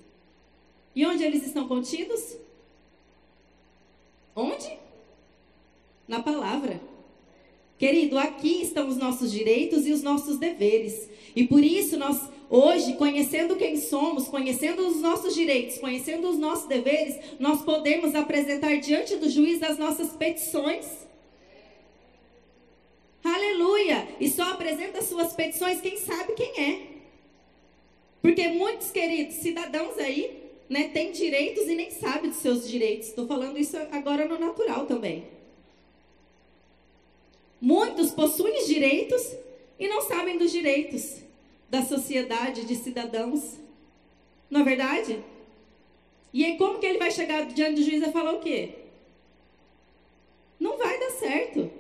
E 0.96 1.04
onde 1.04 1.24
eles 1.24 1.44
estão 1.44 1.68
contidos? 1.68 2.38
Onde? 4.36 4.78
Na 6.08 6.22
palavra. 6.22 6.80
Querido, 7.78 8.18
aqui 8.18 8.62
estão 8.62 8.88
os 8.88 8.98
nossos 8.98 9.32
direitos 9.32 9.86
e 9.86 9.92
os 9.92 10.02
nossos 10.02 10.38
deveres. 10.38 11.10
E 11.36 11.46
por 11.46 11.64
isso 11.64 11.98
nós 11.98 12.20
Hoje, 12.50 12.94
conhecendo 12.94 13.58
quem 13.58 13.76
somos, 13.76 14.30
conhecendo 14.30 14.88
os 14.88 15.02
nossos 15.02 15.36
direitos, 15.36 15.80
conhecendo 15.80 16.30
os 16.30 16.38
nossos 16.38 16.66
deveres, 16.66 17.18
nós 17.40 17.62
podemos 17.62 18.16
apresentar 18.16 18.78
diante 18.78 19.18
do 19.18 19.30
juiz 19.30 19.62
as 19.62 19.78
nossas 19.78 20.12
petições. 20.14 20.86
Aleluia! 23.22 24.08
E 24.22 24.30
só 24.30 24.44
apresenta 24.44 25.02
suas 25.02 25.34
petições 25.34 25.82
quem 25.82 25.98
sabe 25.98 26.34
quem 26.34 26.64
é. 26.64 26.82
Porque 28.22 28.48
muitos 28.48 28.92
queridos 28.92 29.36
cidadãos 29.36 29.98
aí, 29.98 30.44
né, 30.70 30.88
têm 30.94 31.12
direitos 31.12 31.68
e 31.68 31.76
nem 31.76 31.92
sabem 31.92 32.30
dos 32.30 32.40
seus 32.40 32.68
direitos. 32.68 33.10
Estou 33.10 33.28
falando 33.28 33.60
isso 33.60 33.76
agora 33.92 34.26
no 34.26 34.40
natural 34.40 34.86
também. 34.86 35.26
Muitos 37.60 38.12
possuem 38.12 38.66
direitos 38.66 39.36
e 39.80 39.88
não 39.88 40.02
sabem 40.02 40.38
dos 40.38 40.52
direitos 40.52 41.22
da 41.70 41.82
sociedade 41.82 42.66
de 42.66 42.76
cidadãos. 42.76 43.58
Não 44.50 44.62
é 44.62 44.64
verdade? 44.64 45.24
E 46.34 46.46
aí 46.46 46.58
como 46.58 46.80
que 46.80 46.86
ele 46.86 47.00
vai 47.00 47.12
chegar 47.12 47.46
diante 47.46 47.76
do 47.76 47.84
juiz 47.84 48.02
e 48.02 48.12
falar 48.12 48.34
o 48.34 48.40
quê? 48.40 48.76
Não 50.60 50.78
vai 50.78 51.00
dar 51.00 51.12
certo. 51.12 51.72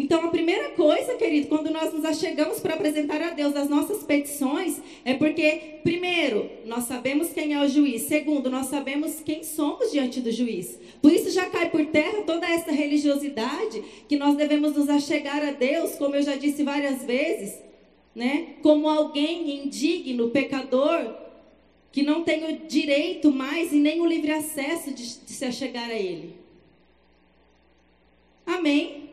Então, 0.00 0.24
a 0.24 0.28
primeira 0.28 0.70
coisa, 0.70 1.16
querido, 1.16 1.48
quando 1.48 1.70
nós 1.70 1.92
nos 1.92 2.04
achegamos 2.04 2.60
para 2.60 2.74
apresentar 2.74 3.20
a 3.20 3.30
Deus 3.30 3.56
as 3.56 3.68
nossas 3.68 4.04
petições, 4.04 4.80
é 5.04 5.14
porque, 5.14 5.80
primeiro, 5.82 6.48
nós 6.64 6.84
sabemos 6.84 7.32
quem 7.32 7.52
é 7.52 7.60
o 7.60 7.68
juiz. 7.68 8.02
Segundo, 8.02 8.48
nós 8.48 8.66
sabemos 8.66 9.18
quem 9.18 9.42
somos 9.42 9.90
diante 9.90 10.20
do 10.20 10.30
juiz. 10.30 10.78
Por 11.02 11.12
isso 11.12 11.32
já 11.32 11.46
cai 11.50 11.68
por 11.68 11.84
terra 11.86 12.22
toda 12.22 12.48
essa 12.48 12.70
religiosidade 12.70 13.82
que 14.08 14.16
nós 14.16 14.36
devemos 14.36 14.76
nos 14.76 14.88
achegar 14.88 15.42
a 15.42 15.50
Deus, 15.50 15.96
como 15.96 16.14
eu 16.14 16.22
já 16.22 16.36
disse 16.36 16.62
várias 16.62 17.02
vezes, 17.02 17.60
né? 18.14 18.54
Como 18.62 18.88
alguém 18.88 19.64
indigno, 19.64 20.30
pecador, 20.30 21.12
que 21.90 22.04
não 22.04 22.22
tem 22.22 22.44
o 22.44 22.68
direito 22.68 23.32
mais 23.32 23.72
e 23.72 23.80
nem 23.80 24.00
o 24.00 24.06
livre 24.06 24.30
acesso 24.30 24.92
de, 24.92 25.02
de 25.02 25.32
se 25.32 25.44
achegar 25.44 25.90
a 25.90 25.98
Ele. 25.98 26.36
Amém? 28.46 29.07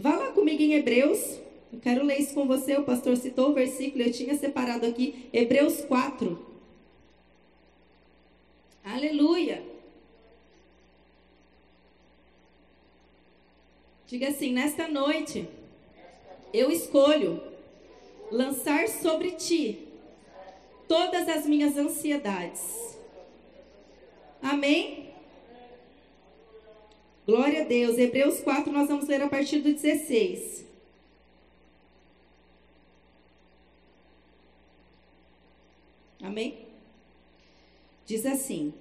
Vá 0.00 0.14
lá 0.14 0.30
comigo 0.30 0.62
em 0.62 0.74
Hebreus. 0.74 1.40
Eu 1.72 1.80
quero 1.80 2.04
ler 2.04 2.20
isso 2.20 2.32
com 2.32 2.46
você. 2.46 2.76
O 2.76 2.84
pastor 2.84 3.16
citou 3.16 3.50
o 3.50 3.52
versículo, 3.52 4.04
eu 4.04 4.12
tinha 4.12 4.36
separado 4.36 4.86
aqui, 4.86 5.28
Hebreus 5.32 5.80
4. 5.80 6.46
Aleluia. 8.84 9.60
Diga 14.06 14.28
assim: 14.28 14.52
nesta 14.52 14.86
noite, 14.86 15.48
eu 16.54 16.70
escolho 16.70 17.42
lançar 18.30 18.86
sobre 18.86 19.32
ti 19.32 19.88
todas 20.86 21.28
as 21.28 21.44
minhas 21.44 21.76
ansiedades. 21.76 22.96
Amém? 24.40 24.97
Glória 27.28 27.60
a 27.60 27.64
Deus. 27.64 27.98
Hebreus 27.98 28.40
4, 28.40 28.72
nós 28.72 28.88
vamos 28.88 29.06
ler 29.06 29.20
a 29.20 29.28
partir 29.28 29.58
do 29.58 29.70
16. 29.70 30.64
Amém? 36.22 36.60
Diz 38.06 38.24
assim: 38.24 38.72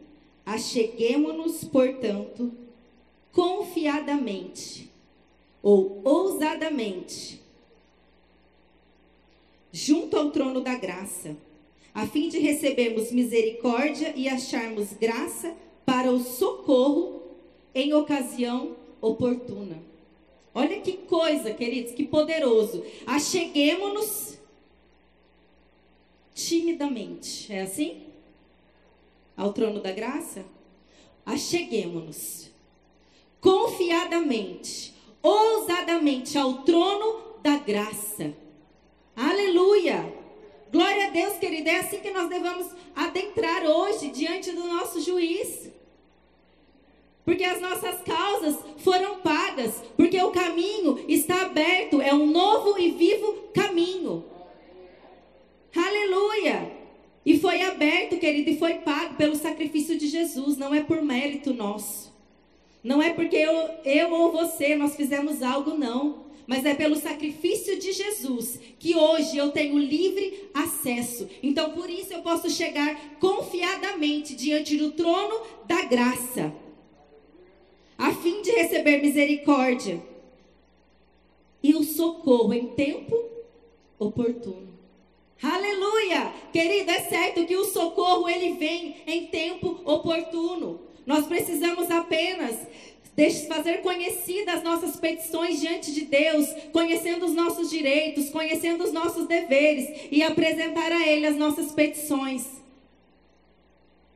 Acheguemo-nos, 0.45 1.65
portanto, 1.65 2.53
confiadamente 3.33 4.89
ou 5.61 5.99
ousadamente 6.05 7.41
junto 9.73 10.15
ao 10.15 10.31
trono 10.31 10.61
da 10.61 10.75
graça, 10.75 11.35
a 11.93 12.07
fim 12.07 12.29
de 12.29 12.39
recebermos 12.39 13.11
misericórdia 13.11 14.13
e 14.15 14.29
acharmos 14.29 14.93
graça 14.93 15.53
para 15.85 16.09
o 16.09 16.19
socorro 16.21 17.16
em 17.79 17.93
ocasião 17.93 18.75
oportuna. 19.01 19.77
Olha 20.53 20.81
que 20.81 20.93
coisa, 20.93 21.53
queridos, 21.53 21.93
que 21.93 22.03
poderoso. 22.03 22.83
Acheguemos-nos 23.05 24.37
timidamente. 26.33 27.53
É 27.53 27.61
assim? 27.61 28.03
Ao 29.35 29.53
trono 29.53 29.79
da 29.79 29.91
graça? 29.91 30.45
Acheguemos-nos 31.25 32.49
confiadamente, 33.39 34.93
ousadamente 35.21 36.37
ao 36.37 36.63
trono 36.63 37.37
da 37.43 37.57
graça 37.57 38.33
Aleluia! 39.17 40.13
Glória 40.71 41.07
a 41.07 41.09
Deus, 41.09 41.39
querida. 41.39 41.71
É 41.71 41.79
assim 41.79 41.99
que 41.99 42.11
nós 42.11 42.29
devemos 42.29 42.67
adentrar 42.95 43.65
hoje 43.65 44.09
diante 44.09 44.51
do 44.51 44.67
nosso 44.67 45.01
juiz. 45.01 45.71
Porque 47.27 47.43
as 47.43 47.59
nossas 47.59 48.01
causas 48.03 48.55
foram 48.77 49.17
pagas, 49.17 49.83
porque 49.97 50.17
o 50.21 50.31
caminho 50.31 50.97
está 51.09 51.41
aberto, 51.41 52.01
é 52.01 52.13
um 52.13 52.25
novo 52.25 52.79
e 52.79 52.91
vivo 52.91 53.49
caminho. 53.53 54.23
Aleluia! 55.75 56.71
E 57.25 57.37
foi 57.37 57.63
aberto, 57.63 58.17
querido, 58.17 58.49
e 58.49 58.57
foi 58.57 58.75
pago 58.75 59.15
pelo 59.15 59.35
sacrifício 59.35 59.97
de 59.97 60.07
Jesus, 60.07 60.55
não 60.55 60.73
é 60.73 60.81
por 60.81 61.01
mérito 61.01 61.53
nosso. 61.53 62.15
Não 62.81 63.01
é 63.01 63.09
porque 63.09 63.35
eu, 63.35 63.71
eu 63.83 64.09
ou 64.13 64.31
você 64.31 64.77
nós 64.77 64.95
fizemos 64.95 65.43
algo, 65.43 65.77
não 65.77 66.25
mas 66.47 66.63
é 66.63 66.73
pelo 66.73 66.95
sacrifício 66.95 67.77
de 67.77 67.91
Jesus 67.91 68.57
que 68.79 68.95
hoje 68.95 69.37
eu 69.37 69.51
tenho 69.51 69.77
livre 69.77 70.49
acesso. 70.53 71.27
Então, 71.43 71.71
por 71.71 71.89
isso 71.89 72.13
eu 72.13 72.21
posso 72.21 72.49
chegar 72.49 73.17
confiadamente 73.19 74.33
diante 74.33 74.77
do 74.77 74.91
trono 74.93 75.41
da 75.67 75.81
graça, 75.83 76.53
a 77.97 78.13
fim 78.13 78.41
de 78.41 78.51
receber 78.51 79.01
misericórdia 79.01 80.01
e 81.63 81.75
o 81.75 81.83
socorro 81.83 82.53
em 82.53 82.67
tempo 82.67 83.17
oportuno. 83.97 84.67
Aleluia! 85.41 86.31
Querida, 86.51 86.91
é 86.91 87.01
certo 87.01 87.45
que 87.45 87.55
o 87.55 87.65
socorro 87.65 88.27
ele 88.29 88.53
vem 88.53 88.97
em 89.05 89.27
tempo 89.27 89.81
oportuno. 89.85 90.81
Nós 91.05 91.25
precisamos 91.27 91.89
apenas 91.89 92.55
fazer 93.47 93.81
conhecidas 93.81 94.55
as 94.55 94.63
nossas 94.63 94.95
petições 94.95 95.59
diante 95.59 95.91
de 95.91 96.01
Deus, 96.01 96.47
conhecendo 96.71 97.25
os 97.25 97.33
nossos 97.33 97.69
direitos, 97.69 98.29
conhecendo 98.29 98.83
os 98.83 98.93
nossos 98.93 99.25
deveres 99.25 100.07
e 100.11 100.21
apresentar 100.21 100.91
a 100.91 101.07
Ele 101.07 101.25
as 101.25 101.35
nossas 101.35 101.71
petições. 101.71 102.45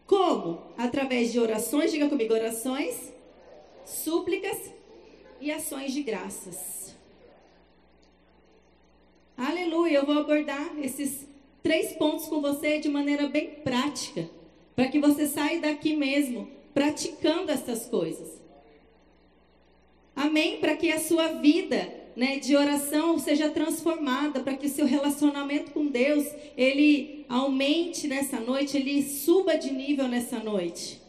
Como? 0.05 0.61
Através 0.77 1.31
de 1.31 1.39
orações, 1.39 1.91
diga 1.91 2.09
comigo, 2.09 2.33
orações, 2.33 3.11
súplicas 3.91 4.57
e 5.39 5.51
ações 5.51 5.93
de 5.93 6.03
graças. 6.03 6.95
Aleluia, 9.37 9.97
eu 9.97 10.05
vou 10.05 10.19
abordar 10.19 10.77
esses 10.79 11.27
três 11.63 11.93
pontos 11.93 12.25
com 12.25 12.41
você 12.41 12.79
de 12.79 12.89
maneira 12.89 13.27
bem 13.27 13.49
prática, 13.63 14.29
para 14.75 14.87
que 14.87 14.99
você 14.99 15.27
saia 15.27 15.59
daqui 15.59 15.95
mesmo 15.95 16.47
praticando 16.73 17.51
essas 17.51 17.85
coisas. 17.85 18.39
Amém? 20.15 20.59
Para 20.59 20.75
que 20.75 20.91
a 20.91 20.99
sua 20.99 21.27
vida 21.33 22.01
né, 22.15 22.37
de 22.37 22.55
oração 22.55 23.17
seja 23.17 23.49
transformada 23.49 24.41
para 24.41 24.55
que 24.55 24.67
o 24.67 24.69
seu 24.69 24.85
relacionamento 24.85 25.71
com 25.71 25.87
Deus 25.87 26.25
ele 26.57 27.25
aumente 27.29 28.07
nessa 28.07 28.39
noite, 28.39 28.77
ele 28.77 29.01
suba 29.01 29.55
de 29.55 29.71
nível 29.71 30.07
nessa 30.07 30.39
noite. 30.39 31.00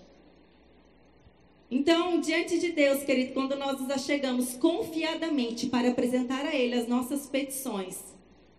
Então, 1.75 2.21
diante 2.21 2.59
de 2.59 2.71
Deus, 2.71 3.02
querido, 3.02 3.33
quando 3.33 3.57
nós 3.57 3.81
nos 3.81 3.91
achegamos 3.91 4.52
confiadamente 4.57 5.69
para 5.69 5.88
apresentar 5.88 6.45
a 6.45 6.55
Ele 6.55 6.75
as 6.75 6.87
nossas 6.87 7.26
petições, 7.26 7.99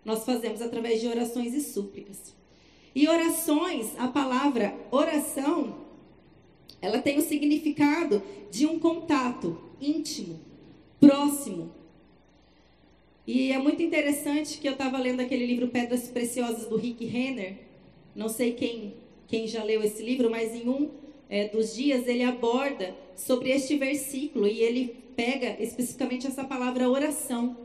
nós 0.04 0.26
fazemos 0.26 0.64
através 0.64 1.00
de 1.00 1.08
orações 1.08 1.54
e 1.54 1.62
súplicas. 1.62 2.34
E 2.96 3.08
orações, 3.08 3.92
a 4.00 4.08
palavra 4.08 4.76
oração, 4.90 5.86
ela 6.82 7.04
tem 7.04 7.20
o 7.20 7.22
significado 7.22 8.24
de 8.50 8.66
um 8.66 8.80
contato 8.80 9.62
íntimo, 9.80 10.40
próximo. 11.00 11.72
E 13.28 13.52
é 13.52 13.60
muito 13.60 13.84
interessante 13.84 14.58
que 14.58 14.68
eu 14.68 14.74
estava 14.74 14.98
lendo 14.98 15.20
aquele 15.20 15.46
livro 15.46 15.68
Pedras 15.68 16.08
Preciosas 16.08 16.66
do 16.66 16.78
Rick 16.78 17.06
Renner. 17.06 17.58
Não 18.16 18.28
sei 18.28 18.54
quem, 18.54 18.96
quem 19.28 19.48
já 19.48 19.64
leu 19.64 19.84
esse 19.84 20.02
livro, 20.02 20.32
mas 20.32 20.56
em 20.56 20.68
um 20.68 20.90
é, 21.30 21.48
dos 21.48 21.76
dias 21.76 22.08
ele 22.08 22.24
aborda 22.24 23.03
sobre 23.16 23.50
este 23.52 23.78
versículo 23.78 24.48
e 24.48 24.60
ele 24.60 24.96
pega 25.16 25.56
especificamente 25.60 26.28
essa 26.28 26.44
palavra 26.44 26.90
oração. 26.90 27.58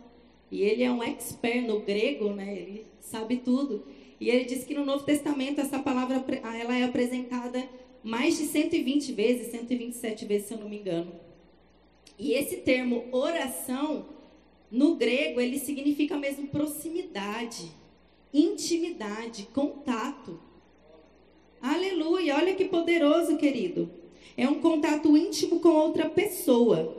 E 0.50 0.62
ele 0.62 0.82
é 0.82 0.90
um 0.90 1.02
expert 1.02 1.66
no 1.66 1.80
grego, 1.80 2.30
né? 2.30 2.54
Ele 2.56 2.86
sabe 3.00 3.36
tudo. 3.36 3.84
E 4.20 4.30
ele 4.30 4.44
diz 4.44 4.64
que 4.64 4.74
no 4.74 4.84
Novo 4.84 5.04
Testamento 5.04 5.60
essa 5.60 5.78
palavra 5.78 6.24
ela 6.60 6.76
é 6.76 6.84
apresentada 6.84 7.68
mais 8.02 8.38
de 8.38 8.44
120 8.44 9.12
vezes, 9.12 9.48
127 9.48 10.24
vezes, 10.24 10.48
se 10.48 10.54
eu 10.54 10.58
não 10.58 10.68
me 10.68 10.78
engano. 10.78 11.12
E 12.18 12.32
esse 12.32 12.58
termo 12.58 13.04
oração, 13.12 14.06
no 14.70 14.96
grego, 14.96 15.40
ele 15.40 15.58
significa 15.58 16.16
mesmo 16.16 16.48
proximidade, 16.48 17.70
intimidade, 18.32 19.48
contato. 19.54 20.40
Aleluia, 21.60 22.36
olha 22.36 22.54
que 22.54 22.64
poderoso, 22.64 23.36
querido. 23.36 23.90
É 24.38 24.48
um 24.48 24.60
contato 24.60 25.16
íntimo 25.16 25.58
com 25.58 25.70
outra 25.70 26.08
pessoa. 26.08 26.96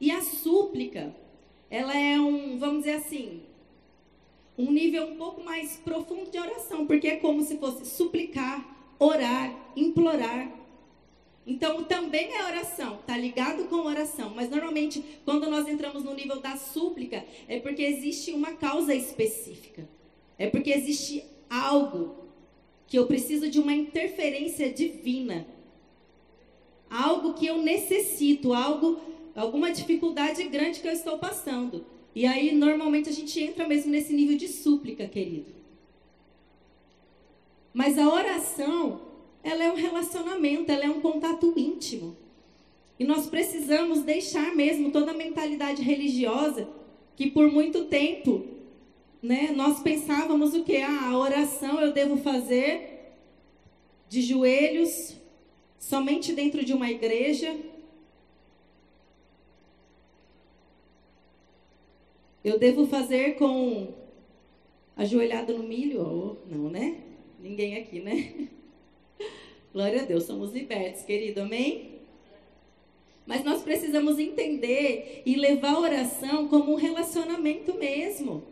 E 0.00 0.10
a 0.10 0.22
súplica, 0.22 1.14
ela 1.68 1.94
é 1.94 2.18
um, 2.18 2.58
vamos 2.58 2.84
dizer 2.84 2.94
assim, 2.94 3.42
um 4.56 4.72
nível 4.72 5.04
um 5.04 5.16
pouco 5.16 5.44
mais 5.44 5.76
profundo 5.76 6.30
de 6.30 6.38
oração, 6.38 6.86
porque 6.86 7.08
é 7.08 7.16
como 7.16 7.42
se 7.42 7.58
fosse 7.58 7.84
suplicar, 7.84 8.94
orar, 8.98 9.54
implorar. 9.76 10.50
Então, 11.46 11.84
também 11.84 12.32
é 12.32 12.46
oração, 12.46 13.00
está 13.00 13.18
ligado 13.18 13.64
com 13.64 13.84
oração, 13.84 14.32
mas 14.34 14.48
normalmente 14.48 15.04
quando 15.26 15.50
nós 15.50 15.68
entramos 15.68 16.04
no 16.04 16.14
nível 16.14 16.40
da 16.40 16.56
súplica, 16.56 17.22
é 17.46 17.60
porque 17.60 17.82
existe 17.82 18.32
uma 18.32 18.52
causa 18.52 18.94
específica. 18.94 19.86
É 20.38 20.48
porque 20.48 20.70
existe 20.70 21.22
algo 21.50 22.29
que 22.90 22.98
eu 22.98 23.06
preciso 23.06 23.48
de 23.48 23.60
uma 23.60 23.72
interferência 23.72 24.70
divina. 24.70 25.46
Algo 26.90 27.34
que 27.34 27.46
eu 27.46 27.62
necessito, 27.62 28.52
algo 28.52 29.00
alguma 29.34 29.70
dificuldade 29.70 30.42
grande 30.48 30.80
que 30.80 30.88
eu 30.88 30.92
estou 30.92 31.16
passando. 31.16 31.86
E 32.14 32.26
aí, 32.26 32.52
normalmente, 32.52 33.08
a 33.08 33.12
gente 33.12 33.40
entra 33.40 33.66
mesmo 33.66 33.92
nesse 33.92 34.12
nível 34.12 34.36
de 34.36 34.48
súplica, 34.48 35.06
querido. 35.06 35.52
Mas 37.72 37.96
a 37.96 38.12
oração, 38.12 39.00
ela 39.44 39.62
é 39.62 39.70
um 39.70 39.76
relacionamento, 39.76 40.72
ela 40.72 40.84
é 40.84 40.90
um 40.90 41.00
contato 41.00 41.54
íntimo. 41.56 42.16
E 42.98 43.04
nós 43.04 43.28
precisamos 43.28 44.02
deixar 44.02 44.54
mesmo 44.56 44.90
toda 44.90 45.12
a 45.12 45.16
mentalidade 45.16 45.80
religiosa 45.80 46.68
que 47.14 47.30
por 47.30 47.50
muito 47.50 47.84
tempo, 47.84 48.44
né, 49.22 49.52
nós 49.54 49.80
pensávamos 49.80 50.54
o 50.54 50.64
que? 50.64 50.76
Ah, 50.78 51.10
a 51.10 51.18
oração 51.18 51.80
eu 51.80 51.92
devo 51.92 52.16
fazer 52.16 53.12
de 54.08 54.22
joelhos, 54.22 55.16
somente 55.78 56.32
dentro 56.32 56.64
de 56.64 56.72
uma 56.72 56.90
igreja, 56.90 57.56
Eu 62.42 62.58
devo 62.58 62.86
fazer 62.86 63.36
com 63.36 63.88
ajoelhado 64.96 65.56
no 65.56 65.62
milho? 65.62 66.00
Oh, 66.00 66.36
não, 66.50 66.70
né? 66.70 67.00
Ninguém 67.38 67.76
aqui, 67.76 68.00
né? 68.00 68.48
Glória 69.72 70.02
a 70.02 70.04
Deus, 70.04 70.24
somos 70.24 70.50
libertos, 70.52 71.02
querido, 71.02 71.42
amém? 71.42 72.00
Mas 73.26 73.44
nós 73.44 73.62
precisamos 73.62 74.18
entender 74.18 75.22
e 75.26 75.36
levar 75.36 75.74
a 75.74 75.80
oração 75.80 76.48
como 76.48 76.72
um 76.72 76.76
relacionamento 76.76 77.74
mesmo. 77.74 78.42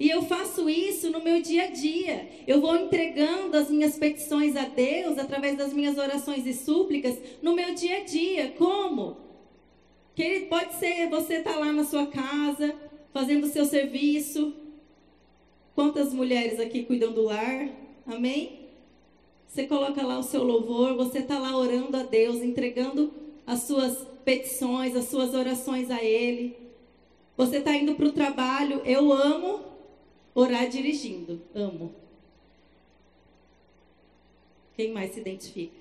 E 0.00 0.08
eu 0.08 0.22
faço 0.22 0.66
isso 0.70 1.10
no 1.10 1.22
meu 1.22 1.42
dia 1.42 1.64
a 1.64 1.66
dia. 1.66 2.26
Eu 2.46 2.58
vou 2.58 2.74
entregando 2.74 3.54
as 3.54 3.70
minhas 3.70 3.98
petições 3.98 4.56
a 4.56 4.64
Deus 4.64 5.18
através 5.18 5.58
das 5.58 5.74
minhas 5.74 5.98
orações 5.98 6.46
e 6.46 6.54
súplicas 6.54 7.18
no 7.42 7.54
meu 7.54 7.74
dia 7.74 7.98
a 7.98 8.04
dia. 8.04 8.54
Como? 8.56 9.18
Que 10.16 10.40
pode 10.48 10.76
ser 10.76 11.10
você 11.10 11.34
estar 11.34 11.52
tá 11.52 11.58
lá 11.58 11.70
na 11.70 11.84
sua 11.84 12.06
casa, 12.06 12.74
fazendo 13.12 13.44
o 13.44 13.50
seu 13.50 13.66
serviço. 13.66 14.54
Quantas 15.74 16.14
mulheres 16.14 16.58
aqui 16.58 16.82
cuidam 16.84 17.12
do 17.12 17.24
lar? 17.24 17.68
Amém? 18.06 18.70
Você 19.46 19.66
coloca 19.66 20.02
lá 20.02 20.18
o 20.18 20.22
seu 20.22 20.42
louvor, 20.42 20.96
você 20.96 21.18
está 21.18 21.38
lá 21.38 21.54
orando 21.54 21.94
a 21.98 22.04
Deus, 22.04 22.36
entregando 22.36 23.12
as 23.46 23.64
suas 23.64 23.98
petições, 24.24 24.96
as 24.96 25.10
suas 25.10 25.34
orações 25.34 25.90
a 25.90 26.02
Ele. 26.02 26.56
Você 27.36 27.58
está 27.58 27.76
indo 27.76 27.94
para 27.96 28.06
o 28.06 28.12
trabalho. 28.12 28.80
Eu 28.86 29.12
amo 29.12 29.69
orar 30.34 30.68
dirigindo. 30.68 31.40
Amo. 31.54 31.94
Quem 34.74 34.92
mais 34.92 35.12
se 35.12 35.20
identifica? 35.20 35.80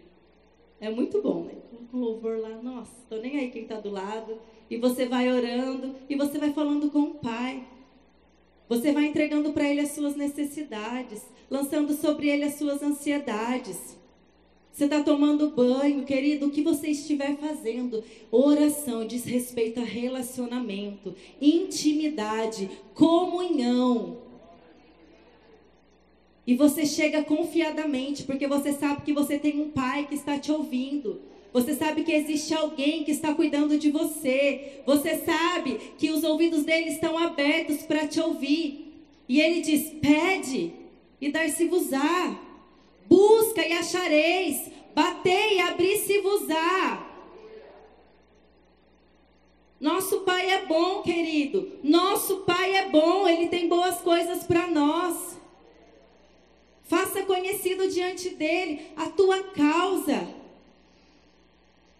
É 0.81 0.89
muito 0.89 1.21
bom, 1.21 1.43
né? 1.43 1.53
Com 1.91 1.97
louvor 1.99 2.38
lá, 2.39 2.62
nossa, 2.62 2.91
estou 3.03 3.21
nem 3.21 3.38
aí 3.38 3.49
quem 3.49 3.63
está 3.63 3.79
do 3.79 3.89
lado. 3.89 4.38
E 4.69 4.77
você 4.77 5.05
vai 5.05 5.31
orando 5.31 5.95
e 6.09 6.15
você 6.15 6.38
vai 6.38 6.53
falando 6.53 6.89
com 6.91 6.99
o 6.99 7.13
Pai. 7.15 7.65
Você 8.67 8.91
vai 8.91 9.05
entregando 9.05 9.51
para 9.51 9.67
Ele 9.67 9.81
as 9.81 9.91
suas 9.91 10.15
necessidades, 10.15 11.23
lançando 11.49 11.93
sobre 11.93 12.29
Ele 12.29 12.43
as 12.43 12.53
suas 12.55 12.83
ansiedades. 12.83 13.97
Você 14.71 14.85
está 14.85 15.03
tomando 15.03 15.49
banho, 15.49 16.05
querido, 16.05 16.45
o 16.45 16.51
que 16.51 16.62
você 16.62 16.89
estiver 16.91 17.35
fazendo. 17.38 18.03
Oração 18.31 19.05
diz 19.05 19.25
respeito 19.25 19.79
a 19.79 19.83
relacionamento, 19.83 21.15
intimidade, 21.41 22.69
comunhão. 22.93 24.28
E 26.45 26.56
você 26.56 26.86
chega 26.86 27.23
confiadamente, 27.23 28.23
porque 28.23 28.47
você 28.47 28.73
sabe 28.73 29.04
que 29.04 29.13
você 29.13 29.38
tem 29.38 29.60
um 29.62 29.69
pai 29.69 30.08
que 30.08 30.15
está 30.15 30.38
te 30.38 30.52
ouvindo. 30.52 31.21
Você 31.52 31.73
sabe 31.73 32.04
que 32.04 32.12
existe 32.12 32.54
alguém 32.54 33.04
que 33.04 33.12
está 33.12 33.34
cuidando 33.34 33.78
de 33.78 33.89
você. 33.89 34.82
Você 34.86 35.17
sabe 35.17 35.80
que 35.97 36.12
os 36.12 36.23
ouvidos 36.23 36.63
dele 36.63 36.89
estão 36.89 37.17
abertos 37.17 37.78
para 37.84 38.08
te 38.08 38.19
ouvir. 38.19 39.04
E 39.28 39.41
ele 39.41 39.62
diz: 39.62 39.89
pede 40.02 40.73
e 41.19 41.32
dar-se-vos-á. 41.32 42.39
Busca 43.08 43.67
e 43.67 43.73
achareis. 43.73 44.69
Batei 44.93 45.58
e 45.58 45.60
abri-se-vos-á. 45.62 47.08
Nosso 49.80 50.19
Pai 50.19 50.49
é 50.52 50.65
bom, 50.65 51.02
querido. 51.02 51.71
Nosso 51.84 52.38
Pai 52.41 52.75
é 52.75 52.89
bom. 52.89 53.28
Ele 53.28 53.47
tem 53.47 53.67
boas 53.67 54.02
coisas 54.02 54.43
para 54.43 54.67
nós. 54.67 55.38
Faça 56.89 57.21
conhecido 57.21 57.88
diante 57.88 58.32
dele 58.32 58.82
a 58.95 59.06
tua 59.06 59.43
causa. 59.43 60.28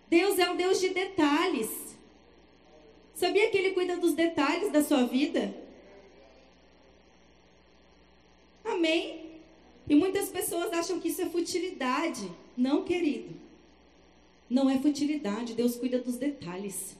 Deus 0.10 0.40
é 0.40 0.50
um 0.50 0.58
Deus 0.58 0.80
de 0.80 0.90
detalhes. 0.90 1.70
Sabia 3.14 3.52
que 3.52 3.58
Ele 3.60 3.70
cuida 3.76 3.98
dos 3.98 4.16
detalhes 4.16 4.72
da 4.72 4.84
sua 4.84 5.06
vida? 5.06 5.54
Amém? 8.66 9.30
E 9.88 9.94
muitas 9.94 10.30
pessoas 10.30 10.74
acham 10.74 11.00
que 11.00 11.10
isso 11.10 11.22
é 11.22 11.28
futilidade. 11.28 12.28
Não, 12.58 12.84
querido. 12.84 13.30
Não 14.50 14.68
é 14.68 14.80
futilidade. 14.80 15.54
Deus 15.54 15.76
cuida 15.76 16.00
dos 16.00 16.16
detalhes. 16.16 16.98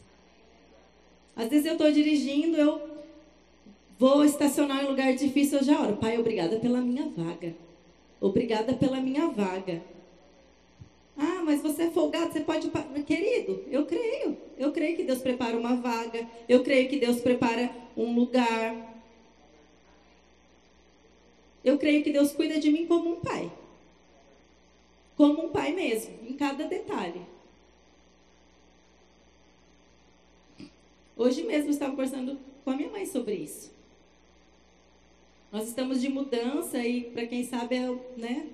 Às 1.36 1.50
vezes 1.50 1.66
eu 1.66 1.74
estou 1.74 1.92
dirigindo, 1.92 2.56
eu 2.56 2.88
vou 3.98 4.24
estacionar 4.24 4.84
em 4.84 4.86
um 4.86 4.90
lugar 4.92 5.16
difícil, 5.16 5.58
eu 5.58 5.64
já 5.64 5.82
oro. 5.82 5.98
Pai, 5.98 6.20
obrigada 6.20 6.60
pela 6.60 6.80
minha 6.82 7.10
vaga. 7.10 7.56
Obrigada 8.22 8.74
pela 8.74 9.00
minha 9.00 9.28
vaga. 9.28 9.82
Ah, 11.18 11.42
mas 11.44 11.62
você 11.62 11.84
é 11.84 11.92
folgado, 11.92 12.32
você 12.32 12.42
pode. 12.42 12.70
Querido, 13.04 13.64
eu 13.70 13.86
creio. 13.86 14.38
Eu 14.58 14.72
creio 14.72 14.96
que 14.96 15.04
Deus 15.04 15.20
prepara 15.20 15.58
uma 15.58 15.76
vaga. 15.76 16.28
Eu 16.48 16.64
creio 16.64 16.90
que 16.90 16.98
Deus 16.98 17.20
prepara 17.22 17.70
um 17.96 18.14
lugar. 18.14 19.04
Eu 21.64 21.78
creio 21.78 22.04
que 22.04 22.12
Deus 22.12 22.32
cuida 22.32 22.60
de 22.60 22.72
mim 22.72 22.86
como 22.86 23.12
um 23.12 23.20
pai. 23.20 23.52
Como 25.18 25.46
um 25.46 25.50
pai 25.50 25.74
mesmo, 25.74 26.14
em 26.28 26.34
cada 26.34 26.66
detalhe. 26.66 27.22
Hoje 31.18 31.44
mesmo 31.44 31.68
eu 31.68 31.72
estava 31.72 31.92
conversando 31.92 32.40
com 32.64 32.72
a 32.72 32.76
minha 32.78 32.90
mãe 32.90 33.06
sobre 33.06 33.36
isso. 33.36 33.79
Nós 35.52 35.68
estamos 35.68 36.00
de 36.00 36.10
mudança 36.10 36.78
e, 36.78 37.06
para 37.06 37.26
quem 37.26 37.44
sabe, 37.44 37.76
é, 37.76 37.90
né, 38.16 38.48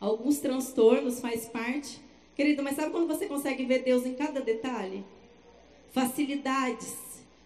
alguns 0.00 0.38
transtornos 0.38 1.20
faz 1.20 1.46
parte. 1.46 2.00
Querido, 2.36 2.62
mas 2.62 2.76
sabe 2.76 2.92
quando 2.92 3.08
você 3.08 3.26
consegue 3.26 3.64
ver 3.64 3.82
Deus 3.82 4.06
em 4.06 4.14
cada 4.14 4.40
detalhe? 4.40 5.04
Facilidades, 5.92 6.94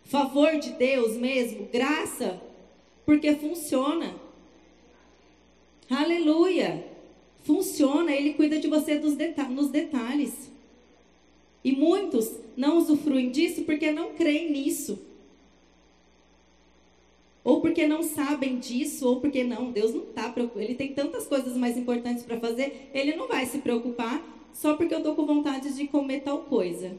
favor 0.05 0.59
de 0.59 0.73
Deus 0.73 1.17
mesmo, 1.17 1.67
graça, 1.73 2.41
porque 3.07 3.35
funciona. 3.35 4.15
Aleluia! 5.89 6.85
Funciona, 7.45 8.13
Ele 8.13 8.35
cuida 8.35 8.59
de 8.59 8.69
você 8.69 8.99
deta 8.99 9.45
nos 9.45 9.71
detalhes. 9.71 10.51
E 11.65 11.73
muitos 11.73 12.31
não 12.55 12.77
usufruem 12.77 13.31
disso 13.31 13.63
porque 13.63 13.91
não 13.91 14.13
creem 14.13 14.51
nisso. 14.51 15.08
Ou 17.45 17.61
porque 17.61 17.87
não 17.87 18.03
sabem 18.03 18.59
disso, 18.59 19.09
ou 19.09 19.21
porque 19.21 19.45
não, 19.45 19.71
Deus 19.71 19.95
não 19.95 20.03
está 20.03 20.29
preocupado. 20.29 20.65
Ele 20.65 20.75
tem 20.75 20.93
tantas 20.93 21.27
coisas 21.27 21.57
mais 21.57 21.77
importantes 21.77 22.25
para 22.25 22.39
fazer, 22.39 22.91
ele 22.93 23.17
não 23.17 23.27
vai 23.29 23.47
se 23.47 23.59
preocupar 23.59 24.23
só 24.53 24.75
porque 24.77 24.95
eu 24.95 24.99
estou 24.99 25.15
com 25.15 25.25
vontade 25.25 25.75
de 25.75 25.87
comer 25.87 26.23
tal 26.23 26.41
coisa. 26.41 26.97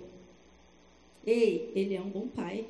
Ei, 1.25 1.71
ele 1.75 1.95
é 1.95 2.02
um 2.02 2.10
bom 2.10 2.28
pai. 2.28 2.65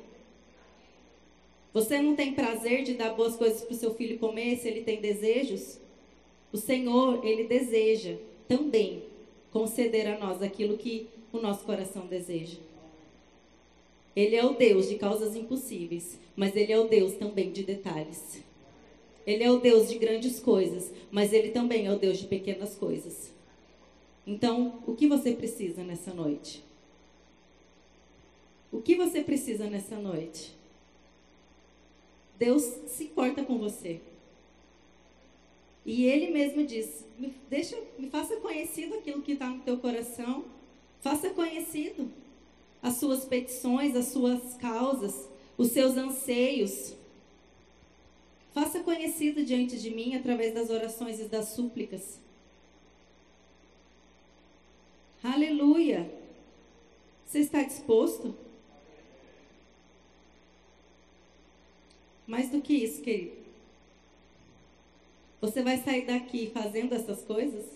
Você 1.72 2.02
não 2.02 2.16
tem 2.16 2.34
prazer 2.34 2.82
de 2.82 2.94
dar 2.94 3.14
boas 3.14 3.36
coisas 3.36 3.62
para 3.62 3.72
o 3.72 3.76
seu 3.76 3.94
filho 3.94 4.18
comer 4.18 4.56
se 4.56 4.68
ele 4.68 4.82
tem 4.82 5.00
desejos? 5.00 5.78
O 6.52 6.56
Senhor, 6.56 7.24
ele 7.24 7.44
deseja 7.44 8.16
também 8.48 9.04
conceder 9.52 10.08
a 10.08 10.18
nós 10.18 10.42
aquilo 10.42 10.76
que 10.76 11.08
o 11.32 11.38
nosso 11.38 11.64
coração 11.64 12.06
deseja. 12.06 12.58
Ele 14.20 14.36
é 14.36 14.44
o 14.44 14.52
Deus 14.52 14.86
de 14.86 14.96
causas 14.96 15.34
impossíveis, 15.34 16.18
mas 16.36 16.54
ele 16.54 16.70
é 16.70 16.78
o 16.78 16.86
Deus 16.86 17.14
também 17.14 17.50
de 17.50 17.62
detalhes. 17.62 18.42
Ele 19.26 19.42
é 19.42 19.50
o 19.50 19.58
Deus 19.58 19.88
de 19.88 19.96
grandes 19.96 20.38
coisas, 20.38 20.92
mas 21.10 21.32
ele 21.32 21.52
também 21.52 21.86
é 21.86 21.90
o 21.90 21.98
Deus 21.98 22.18
de 22.18 22.26
pequenas 22.26 22.74
coisas. 22.74 23.32
Então, 24.26 24.82
o 24.86 24.94
que 24.94 25.06
você 25.06 25.32
precisa 25.32 25.82
nessa 25.82 26.12
noite? 26.12 26.62
O 28.70 28.82
que 28.82 28.94
você 28.94 29.22
precisa 29.22 29.70
nessa 29.70 29.96
noite? 29.96 30.54
Deus 32.38 32.62
se 32.88 33.04
importa 33.04 33.42
com 33.42 33.56
você. 33.56 34.02
E 35.86 36.04
Ele 36.04 36.30
mesmo 36.30 36.66
diz: 36.66 37.06
me, 37.18 37.34
deixa, 37.48 37.74
me 37.98 38.10
faça 38.10 38.36
conhecido 38.36 38.96
aquilo 38.96 39.22
que 39.22 39.32
está 39.32 39.48
no 39.48 39.62
teu 39.62 39.78
coração. 39.78 40.44
Faça 41.00 41.30
conhecido 41.30 42.19
as 42.82 42.94
suas 42.94 43.24
petições, 43.24 43.94
as 43.94 44.06
suas 44.06 44.54
causas, 44.54 45.28
os 45.56 45.68
seus 45.68 45.96
anseios. 45.96 46.94
Faça 48.52 48.80
conhecido 48.80 49.44
diante 49.44 49.78
de 49.78 49.90
mim 49.90 50.14
através 50.14 50.54
das 50.54 50.70
orações 50.70 51.20
e 51.20 51.24
das 51.24 51.48
súplicas. 51.48 52.18
Aleluia! 55.22 56.10
Você 57.26 57.40
está 57.40 57.62
disposto? 57.62 58.34
Mais 62.26 62.48
do 62.48 62.60
que 62.60 62.72
isso, 62.72 63.02
querido. 63.02 63.36
Você 65.40 65.62
vai 65.62 65.78
sair 65.78 66.06
daqui 66.06 66.50
fazendo 66.52 66.94
essas 66.94 67.22
coisas? 67.22 67.66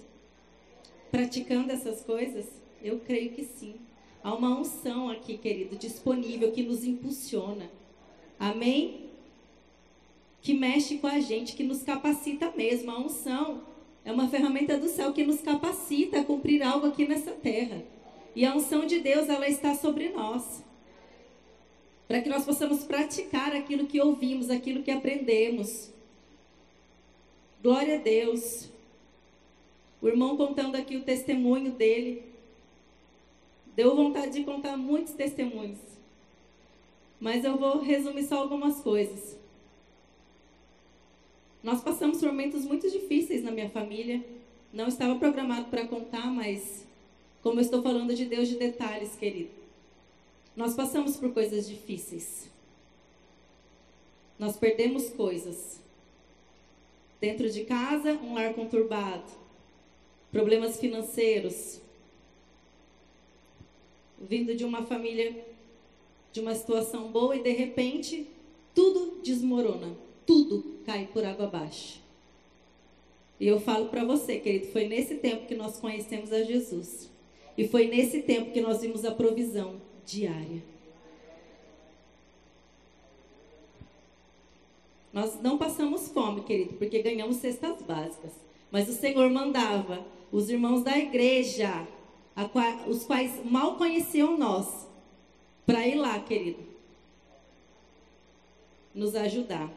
Praticando 1.11 1.73
essas 1.73 2.03
coisas? 2.03 2.47
Eu 2.83 3.01
creio 3.01 3.33
que 3.33 3.45
sim. 3.45 3.77
Há 4.25 4.33
uma 4.33 4.59
unção 4.59 5.11
aqui, 5.11 5.37
querido, 5.37 5.77
disponível 5.77 6.51
que 6.51 6.63
nos 6.63 6.83
impulsiona. 6.83 7.71
Amém? 8.41 9.11
Que 10.41 10.55
mexe 10.55 10.97
com 10.97 11.07
a 11.07 11.21
gente, 11.21 11.55
que 11.55 11.63
nos 11.63 11.83
capacita 11.83 12.51
mesmo. 12.57 12.91
A 12.91 12.99
unção 12.99 13.61
é 14.03 14.11
uma 14.11 14.27
ferramenta 14.27 14.79
do 14.79 14.89
céu 14.89 15.13
que 15.13 15.25
nos 15.25 15.43
capacita 15.43 16.21
a 16.21 16.25
cumprir 16.25 16.63
algo 16.63 16.87
aqui 16.87 17.07
nessa 17.07 17.33
terra. 17.33 17.83
E 18.35 18.47
a 18.47 18.57
unção 18.57 18.87
de 18.87 18.99
Deus, 18.99 19.29
ela 19.29 19.47
está 19.47 19.75
sobre 19.75 20.09
nós. 20.09 20.65
Para 22.09 22.23
que 22.23 22.31
nós 22.31 22.47
possamos 22.47 22.83
praticar 22.83 23.55
aquilo 23.55 23.87
que 23.87 24.01
ouvimos, 24.01 24.49
aquilo 24.49 24.83
que 24.83 24.91
aprendemos. 24.91 25.91
Glória 27.63 27.97
a 27.97 27.99
Deus. 27.99 28.71
O 30.01 30.09
irmão 30.09 30.35
contando 30.35 30.77
aqui 30.77 30.97
o 30.97 31.03
testemunho 31.03 31.73
dele. 31.73 32.34
Deu 33.75 33.95
vontade 33.97 34.33
de 34.33 34.45
contar 34.45 34.77
muitos 34.77 35.15
testemunhos. 35.15 35.79
Mas 37.21 37.45
eu 37.45 37.57
vou 37.57 37.81
resumir 37.81 38.25
só 38.25 38.39
algumas 38.39 38.81
coisas. 38.81 39.37
Nós 41.63 41.81
passamos 41.81 42.19
por 42.19 42.29
momentos 42.29 42.65
muito 42.65 42.91
difíceis 42.91 43.43
na 43.43 43.51
minha 43.51 43.71
família. 43.71 44.23
Não 44.73 44.89
estava 44.89 45.17
programado 45.17 45.67
para 45.67 45.87
contar, 45.87 46.27
mas 46.27 46.85
como 47.43 47.59
eu 47.59 47.63
estou 47.63 47.83
falando 47.83 48.15
de 48.15 48.25
Deus 48.27 48.49
de 48.49 48.57
detalhes, 48.57 49.17
querido. 49.17 49.51
Nós 50.57 50.75
passamos 50.75 51.17
por 51.17 51.33
coisas 51.33 51.69
difíceis. 51.69 52.49
Nós 54.39 54.57
perdemos 54.57 55.11
coisas. 55.11 55.81
Dentro 57.21 57.49
de 57.51 57.65
casa, 57.65 58.13
um 58.13 58.35
lar 58.35 58.55
conturbado, 58.55 59.31
problemas 60.31 60.79
financeiros, 60.79 61.81
vindo 64.29 64.55
de 64.55 64.65
uma 64.65 64.83
família, 64.83 65.47
de 66.33 66.41
uma 66.41 66.55
situação 66.55 67.09
boa 67.09 67.37
e 67.37 67.43
de 67.43 67.53
repente 67.53 68.27
tudo 68.75 69.21
desmorona, 69.23 69.97
tudo 70.27 70.81
cai 70.85 71.09
por 71.13 71.25
água 71.25 71.47
abaixo. 71.47 72.03
E 73.39 73.47
eu 73.47 73.61
falo 73.61 73.87
para 73.87 74.05
você, 74.05 74.39
querido, 74.39 74.67
foi 74.69 74.87
nesse 74.87 75.17
tempo 75.17 75.47
que 75.47 75.55
nós 75.55 75.79
conhecemos 75.79 76.33
a 76.33 76.43
Jesus. 76.43 77.11
E 77.57 77.69
foi 77.69 77.87
nesse 77.87 78.23
tempo 78.23 78.53
que 78.53 78.61
nós 78.61 78.81
vimos 78.81 79.05
a 79.05 79.13
provisão 79.13 79.81
diária. 80.05 80.63
Nós 85.13 85.41
não 85.41 85.57
passamos 85.57 86.09
fome, 86.09 86.43
querido, 86.43 86.75
porque 86.75 87.01
ganhamos 87.01 87.37
cestas 87.37 87.81
básicas. 87.83 88.33
Mas 88.71 88.89
o 88.89 88.93
Senhor 88.93 89.31
mandava 89.31 90.05
os 90.33 90.51
irmãos 90.51 90.83
da 90.83 90.99
igreja, 90.99 91.87
os 92.87 93.05
quais 93.05 93.45
mal 93.45 93.77
conheciam 93.77 94.37
nós, 94.37 94.87
para 95.65 95.87
ir 95.87 95.95
lá, 95.95 96.19
querido, 96.21 96.63
nos 98.95 99.15
ajudar. 99.15 99.71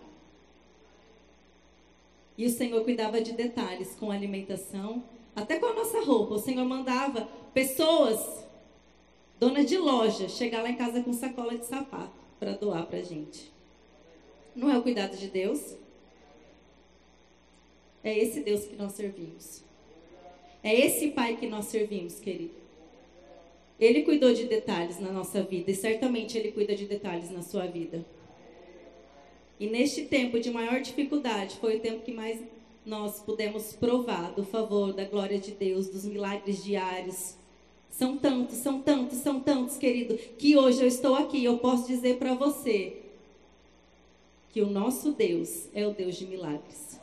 E 2.38 2.46
o 2.46 2.50
Senhor 2.50 2.84
cuidava 2.84 3.20
de 3.20 3.32
detalhes 3.32 3.96
com 3.96 4.12
alimentação, 4.12 5.04
até 5.36 5.60
com 5.60 5.65
a 5.65 5.74
nossa 5.74 6.02
roupa. 6.02 6.36
O 6.36 6.39
Senhor 6.39 6.65
mandava 6.65 7.28
pessoas, 7.54 8.46
donas 9.39 9.65
de 9.65 9.78
loja, 9.78 10.30
chegar 10.30 10.62
lá 10.62 10.70
em 10.70 10.76
casa 10.76 11.02
com 11.02 11.13
sacola 11.13 11.58
de 11.58 11.65
sapato 11.65 12.13
para 12.39 12.52
doar 12.52 12.86
para 12.86 13.00
a 13.00 13.04
gente. 13.04 13.52
Não 14.56 14.70
é 14.70 14.78
o 14.78 14.84
cuidado 14.84 15.15
de 15.15 15.28
Deus? 15.28 15.76
É 18.04 18.17
esse 18.17 18.41
Deus 18.41 18.65
que 18.65 18.76
nós 18.76 18.93
servimos. 18.93 19.66
É 20.67 20.77
esse 20.77 21.12
Pai 21.12 21.38
que 21.38 21.47
nós 21.47 21.67
servimos, 21.67 22.19
querido. 22.19 22.51
Ele 23.80 24.01
cuidou 24.01 24.34
de 24.34 24.43
detalhes 24.43 24.99
na 24.99 25.13
nossa 25.13 25.41
vida 25.41 25.71
e 25.71 25.73
certamente 25.73 26.38
Ele 26.38 26.51
cuida 26.51 26.75
de 26.75 26.86
detalhes 26.86 27.32
na 27.32 27.41
sua 27.41 27.65
vida. 27.65 28.06
E 29.58 29.67
neste 29.67 30.03
tempo 30.03 30.38
de 30.41 30.51
maior 30.51 30.82
dificuldade, 30.82 31.56
foi 31.62 31.77
o 31.77 31.80
tempo 31.80 32.03
que 32.03 32.12
mais 32.12 32.41
nós 32.86 33.21
pudemos 33.21 33.71
provar 33.71 34.34
do 34.34 34.43
favor, 34.43 34.91
da 34.91 35.06
glória 35.06 35.39
de 35.39 35.51
Deus, 35.51 35.88
dos 35.88 36.03
milagres 36.03 36.62
diários. 36.62 37.38
São 37.89 38.17
tantos, 38.17 38.58
são 38.58 38.82
tantos, 38.82 39.19
são 39.19 39.39
tantos, 39.39 39.77
querido, 39.77 40.17
que 40.38 40.58
hoje 40.58 40.82
eu 40.82 40.88
estou 40.88 41.15
aqui. 41.15 41.45
Eu 41.45 41.60
posso 41.60 41.88
dizer 41.88 42.17
para 42.17 42.34
você 42.34 42.97
que 44.49 44.62
o 44.62 44.69
nosso 44.69 45.13
Deus 45.13 45.69
é 45.73 45.88
o 45.88 45.93
Deus 45.93 46.17
de 46.17 46.25
milagres. 46.25 46.99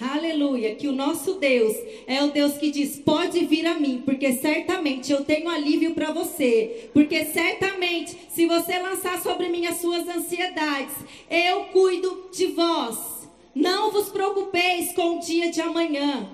Aleluia, 0.00 0.76
que 0.76 0.86
o 0.86 0.92
nosso 0.92 1.34
Deus 1.34 1.76
é 2.06 2.22
o 2.22 2.30
Deus 2.30 2.56
que 2.56 2.70
diz: 2.70 3.00
pode 3.00 3.44
vir 3.46 3.66
a 3.66 3.74
mim, 3.74 4.00
porque 4.04 4.32
certamente 4.34 5.10
eu 5.10 5.24
tenho 5.24 5.48
alívio 5.48 5.92
para 5.92 6.12
você. 6.12 6.88
Porque 6.92 7.24
certamente, 7.24 8.16
se 8.30 8.46
você 8.46 8.78
lançar 8.78 9.20
sobre 9.20 9.48
mim 9.48 9.66
as 9.66 9.80
suas 9.80 10.06
ansiedades, 10.08 10.94
eu 11.28 11.64
cuido 11.64 12.28
de 12.32 12.46
vós. 12.46 13.28
Não 13.52 13.90
vos 13.90 14.08
preocupeis 14.08 14.92
com 14.92 15.16
o 15.16 15.18
dia 15.18 15.50
de 15.50 15.60
amanhã. 15.60 16.30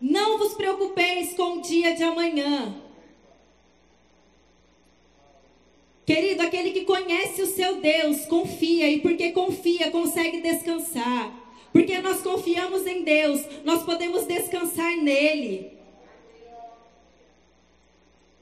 Não 0.00 0.38
vos 0.38 0.54
preocupeis 0.54 1.34
com 1.34 1.58
o 1.58 1.60
dia 1.60 1.94
de 1.94 2.02
amanhã. 2.02 2.74
Querido, 6.06 6.42
aquele 6.42 6.70
que 6.70 6.86
conhece 6.86 7.42
o 7.42 7.46
seu 7.46 7.76
Deus, 7.76 8.24
confia, 8.24 8.88
e 8.88 9.00
porque 9.00 9.32
confia, 9.32 9.90
consegue 9.90 10.40
descansar. 10.40 11.41
Porque 11.72 11.98
nós 11.98 12.20
confiamos 12.20 12.86
em 12.86 13.02
Deus, 13.02 13.40
nós 13.64 13.82
podemos 13.82 14.26
descansar 14.26 14.96
nele. 14.96 15.72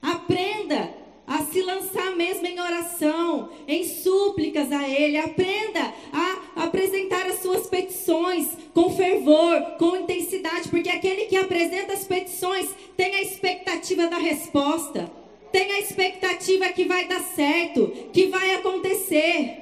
Aprenda 0.03 0.93
a 1.27 1.45
se 1.45 1.63
lançar 1.63 2.17
mesmo 2.17 2.45
em 2.45 2.59
oração, 2.59 3.51
em 3.69 3.85
súplicas 3.85 4.73
a 4.73 4.89
Ele. 4.89 5.17
Aprenda 5.17 5.95
a 6.13 6.65
apresentar 6.65 7.25
as 7.27 7.41
suas 7.41 7.69
petições 7.69 8.49
com 8.75 8.91
fervor, 8.91 9.61
com 9.79 9.97
intensidade, 9.97 10.69
porque 10.69 10.89
aquele 10.89 11.27
que 11.27 11.37
apresenta 11.37 11.93
as 11.93 12.05
petições 12.05 12.69
tem 12.97 13.15
a 13.15 13.23
expectativa 13.23 14.09
da 14.09 14.19
resposta, 14.19 15.09
tem 15.53 15.71
a 15.71 15.79
expectativa 15.79 16.69
que 16.71 16.85
vai 16.85 17.07
dar 17.07 17.21
certo, 17.21 17.89
que 18.13 18.27
vai 18.27 18.55
acontecer. 18.55 19.59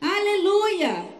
Aleluia! 0.00 1.17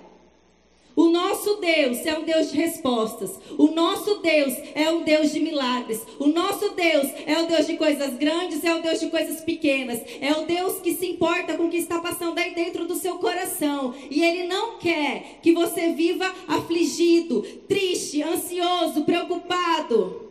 Nosso 1.49 1.61
Deus 1.63 2.05
é 2.05 2.19
um 2.19 2.25
Deus 2.25 2.51
de 2.51 2.59
respostas. 2.59 3.39
O 3.57 3.69
nosso 3.69 4.17
Deus 4.17 4.53
é 4.75 4.91
um 4.91 5.03
Deus 5.03 5.33
de 5.33 5.41
milagres. 5.41 6.03
O 6.19 6.27
nosso 6.27 6.75
Deus 6.75 7.07
é 7.27 7.41
o 7.41 7.47
Deus 7.47 7.67
de 7.67 7.77
coisas 7.79 8.15
grandes, 8.19 8.63
é 8.63 8.75
o 8.75 8.83
Deus 8.83 9.01
de 9.01 9.09
coisas 9.09 9.41
pequenas. 9.41 9.99
É 10.21 10.33
o 10.33 10.45
Deus 10.45 10.79
que 10.83 10.95
se 10.95 11.07
importa 11.07 11.55
com 11.57 11.65
o 11.65 11.71
que 11.71 11.79
está 11.79 12.01
passando 12.01 12.37
aí 12.39 12.55
dentro 12.55 12.87
do 12.87 12.95
seu 12.95 13.17
coração. 13.17 13.95
E 14.11 14.23
Ele 14.23 14.47
não 14.47 14.79
quer 14.79 15.39
que 15.43 15.55
você 15.55 15.93
viva 15.95 16.31
afligido, 16.47 17.41
triste, 17.67 18.23
ansioso, 18.23 19.05
preocupado. 19.05 20.29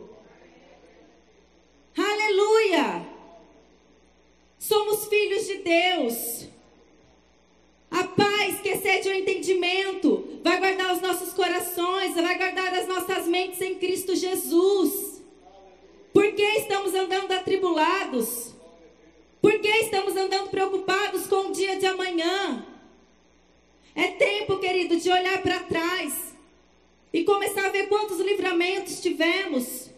Aleluia! 1.96 3.04
Somos 4.56 5.06
filhos 5.06 5.48
de 5.48 5.56
Deus. 5.56 6.46
A 7.90 8.04
paz 8.04 8.60
que 8.60 8.68
excede 8.68 9.08
o 9.08 9.14
entendimento 9.14 10.27
vai 10.42 10.58
guardar 10.58 10.94
os 10.94 11.00
nossos 11.00 11.32
corações, 11.32 12.14
vai 12.14 12.36
guardar 12.36 12.74
as 12.74 12.88
nossas 12.88 13.26
mentes 13.26 13.60
em 13.60 13.74
Cristo 13.74 14.14
Jesus. 14.14 15.22
Por 16.12 16.32
que 16.32 16.42
estamos 16.42 16.94
andando 16.94 17.32
atribulados? 17.32 18.52
Por 19.40 19.58
que 19.60 19.68
estamos 19.68 20.16
andando 20.16 20.50
preocupados 20.50 21.26
com 21.26 21.48
o 21.48 21.52
dia 21.52 21.76
de 21.78 21.86
amanhã? 21.86 22.66
É 23.94 24.08
tempo, 24.08 24.58
querido, 24.58 24.96
de 24.96 25.10
olhar 25.10 25.42
para 25.42 25.60
trás 25.60 26.34
e 27.12 27.24
começar 27.24 27.66
a 27.66 27.70
ver 27.70 27.88
quantos 27.88 28.20
livramentos 28.20 29.00
tivemos. 29.00 29.90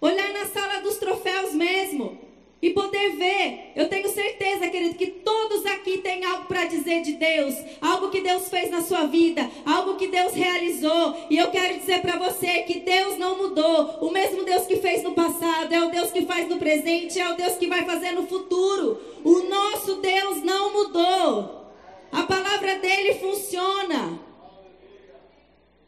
Olhar 0.00 0.32
na 0.32 0.46
sala 0.46 0.80
dos 0.80 0.96
troféus 0.96 1.54
mesmo 1.54 2.31
e 2.62 2.70
poder 2.70 3.16
ver. 3.16 3.72
Eu 3.74 3.88
tenho 3.88 4.08
certeza, 4.08 4.68
querido, 4.68 4.94
que 4.94 5.08
todos 5.08 5.66
aqui 5.66 5.98
têm 5.98 6.24
algo 6.24 6.46
para 6.46 6.66
dizer 6.66 7.02
de 7.02 7.14
Deus, 7.14 7.56
algo 7.80 8.08
que 8.08 8.20
Deus 8.20 8.48
fez 8.48 8.70
na 8.70 8.80
sua 8.80 9.04
vida, 9.06 9.50
algo 9.66 9.96
que 9.96 10.06
Deus 10.06 10.32
realizou. 10.32 11.16
E 11.28 11.36
eu 11.36 11.50
quero 11.50 11.80
dizer 11.80 12.00
para 12.00 12.16
você 12.18 12.62
que 12.62 12.78
Deus 12.78 13.18
não 13.18 13.36
mudou. 13.36 13.98
O 14.00 14.12
mesmo 14.12 14.44
Deus 14.44 14.64
que 14.64 14.76
fez 14.76 15.02
no 15.02 15.12
passado 15.12 15.74
é 15.74 15.84
o 15.84 15.90
Deus 15.90 16.12
que 16.12 16.24
faz 16.24 16.48
no 16.48 16.58
presente, 16.58 17.18
é 17.18 17.28
o 17.28 17.36
Deus 17.36 17.54
que 17.54 17.66
vai 17.66 17.84
fazer 17.84 18.12
no 18.12 18.28
futuro. 18.28 19.00
O 19.24 19.40
nosso 19.48 19.96
Deus 19.96 20.44
não 20.44 20.72
mudou. 20.72 21.66
A 22.12 22.22
palavra 22.22 22.78
dele 22.78 23.14
funciona. 23.14 24.20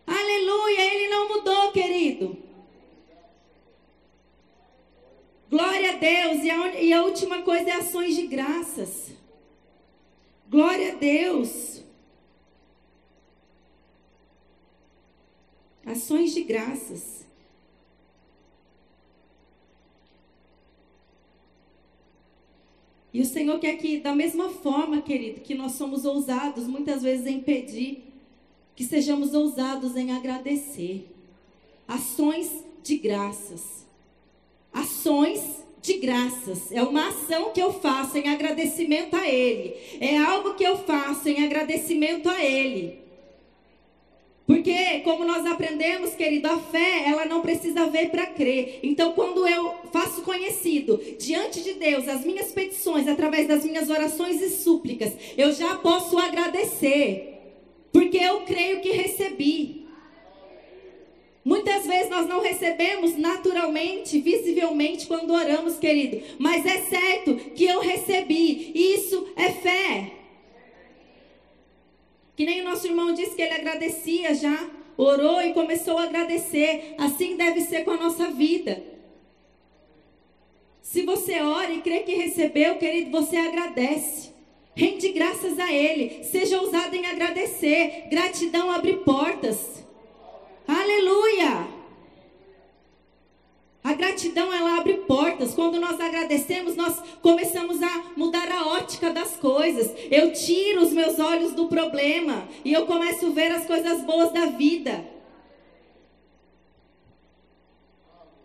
Aleluia, 0.07 0.95
ele 0.95 1.09
não 1.09 1.29
mudou, 1.29 1.71
querido. 1.71 2.44
Glória 5.55 5.93
a 5.93 5.97
Deus. 5.99 6.43
E 6.43 6.51
a, 6.51 6.81
e 6.83 6.93
a 6.93 7.05
última 7.05 7.43
coisa 7.43 7.71
é 7.71 7.73
ações 7.75 8.17
de 8.17 8.27
graças. 8.27 9.13
Glória 10.51 10.95
a 10.95 10.97
Deus. 10.97 11.81
Ações 15.87 16.35
de 16.35 16.43
graças. 16.43 17.25
E 23.13 23.21
o 23.21 23.25
Senhor 23.25 23.61
quer 23.61 23.77
que, 23.77 24.01
da 24.01 24.13
mesma 24.13 24.51
forma, 24.51 25.03
querido, 25.03 25.41
que 25.41 25.55
nós 25.55 25.73
somos 25.75 26.05
ousados 26.05 26.67
muitas 26.67 27.01
vezes 27.01 27.29
em 27.29 27.41
pedir, 27.41 28.03
que 28.75 28.83
sejamos 28.83 29.35
ousados 29.35 29.95
em 29.95 30.11
agradecer. 30.11 31.09
Ações 31.87 32.65
de 32.83 32.99
graças 32.99 33.84
ações 34.75 35.41
de 35.81 35.95
graças. 35.95 36.73
É 36.73 36.83
uma 36.83 37.09
ação 37.09 37.53
que 37.53 37.61
eu 37.61 37.73
faço 37.73 38.19
em 38.19 38.29
agradecimento 38.29 39.15
a 39.15 39.29
Ele. 39.29 39.75
É 40.01 40.19
algo 40.19 40.55
que 40.55 40.65
eu 40.65 40.77
faço 40.79 41.29
em 41.29 41.45
agradecimento 41.45 42.29
a 42.29 42.45
Ele. 42.45 43.05
Porque, 44.47 45.01
como 45.01 45.25
nós 45.25 45.47
aprendemos, 45.47 46.15
querido, 46.15 46.49
a 46.49 46.59
fé, 46.59 47.05
ela 47.07 47.25
não 47.25 47.41
precisa 47.41 47.87
ver 47.87 48.11
para 48.11 48.27
crer. 48.27 48.81
Então, 48.83 49.13
quando 49.13 49.47
eu 49.47 49.75
faço 49.91 50.21
conhecido 50.21 51.01
diante 51.19 51.63
de 51.63 51.75
Deus 51.75 52.07
as 52.09 52.25
minhas 52.27 52.53
petições, 52.53 53.09
através 53.09 53.49
das 53.49 53.65
minhas 53.65 53.89
orações 53.89 54.43
e 54.43 54.51
súplicas, 54.51 55.15
eu 55.39 55.51
já 55.53 55.77
posso 55.77 56.19
agradecer. 56.19 57.31
Porque 57.91 58.19
eu 58.19 58.41
creio 58.43 58.81
que 58.81 58.91
recebi. 58.91 59.84
Muitas 61.65 61.87
vezes 61.87 62.11
nós 62.11 62.29
não 62.29 62.43
recebemos 62.43 63.17
naturalmente, 63.17 64.21
visivelmente, 64.21 65.07
quando 65.07 65.33
oramos, 65.33 65.79
querido. 65.79 66.21
Mas 66.39 66.67
é 66.67 66.83
certo 66.83 67.37
que 67.55 67.65
eu 67.65 67.81
recebi. 67.81 68.71
Isso 68.75 69.27
é 69.35 69.51
fé. 69.51 70.13
Que 72.37 72.45
nem 72.45 72.61
o 72.61 72.65
nosso 72.65 72.87
irmão 72.87 73.15
disse 73.15 73.35
que 73.35 73.41
ele 73.41 73.55
agradecia 73.55 74.35
já. 74.35 74.69
Orou 74.95 75.41
e 75.41 75.55
começou 75.55 75.97
a 75.97 76.03
agradecer. 76.03 76.97
Assim 76.99 77.35
deve 77.35 77.63
ser 77.63 77.83
com 77.83 77.93
a 77.93 77.97
nossa 77.97 78.31
vida. 78.31 78.83
Se 80.83 81.01
você 81.01 81.41
ora 81.41 81.73
e 81.73 81.81
crê 81.81 82.01
que 82.01 82.15
recebeu, 82.15 82.77
querido, 82.77 83.11
você 83.11 83.39
agradece. 83.39 84.35
Rende 84.77 85.09
graças 85.13 85.59
a 85.59 85.73
Ele. 85.73 86.25
Seja 86.25 86.61
ousado 86.61 86.95
em 86.95 87.07
agradecer. 87.07 88.09
Gratidão 88.11 88.71
abre 88.71 88.99
portas. 88.99 89.84
Aleluia! 90.67 91.69
A 93.83 93.93
gratidão 93.93 94.51
ela 94.53 94.79
abre 94.79 94.95
portas. 94.99 95.55
Quando 95.55 95.79
nós 95.79 96.01
agradecemos, 96.01 96.75
nós 96.75 96.99
começamos 97.21 97.83
a 97.83 98.05
mudar 98.17 98.51
a 98.51 98.67
ótica 98.69 99.11
das 99.11 99.37
coisas. 99.37 99.93
Eu 100.11 100.33
tiro 100.33 100.83
os 100.83 100.93
meus 100.93 101.19
olhos 101.19 101.53
do 101.53 101.67
problema 101.67 102.49
e 102.65 102.73
eu 102.73 102.87
começo 102.87 103.27
a 103.27 103.31
ver 103.31 103.53
as 103.53 103.67
coisas 103.67 104.01
boas 104.03 104.33
da 104.33 104.47
vida. 104.47 105.05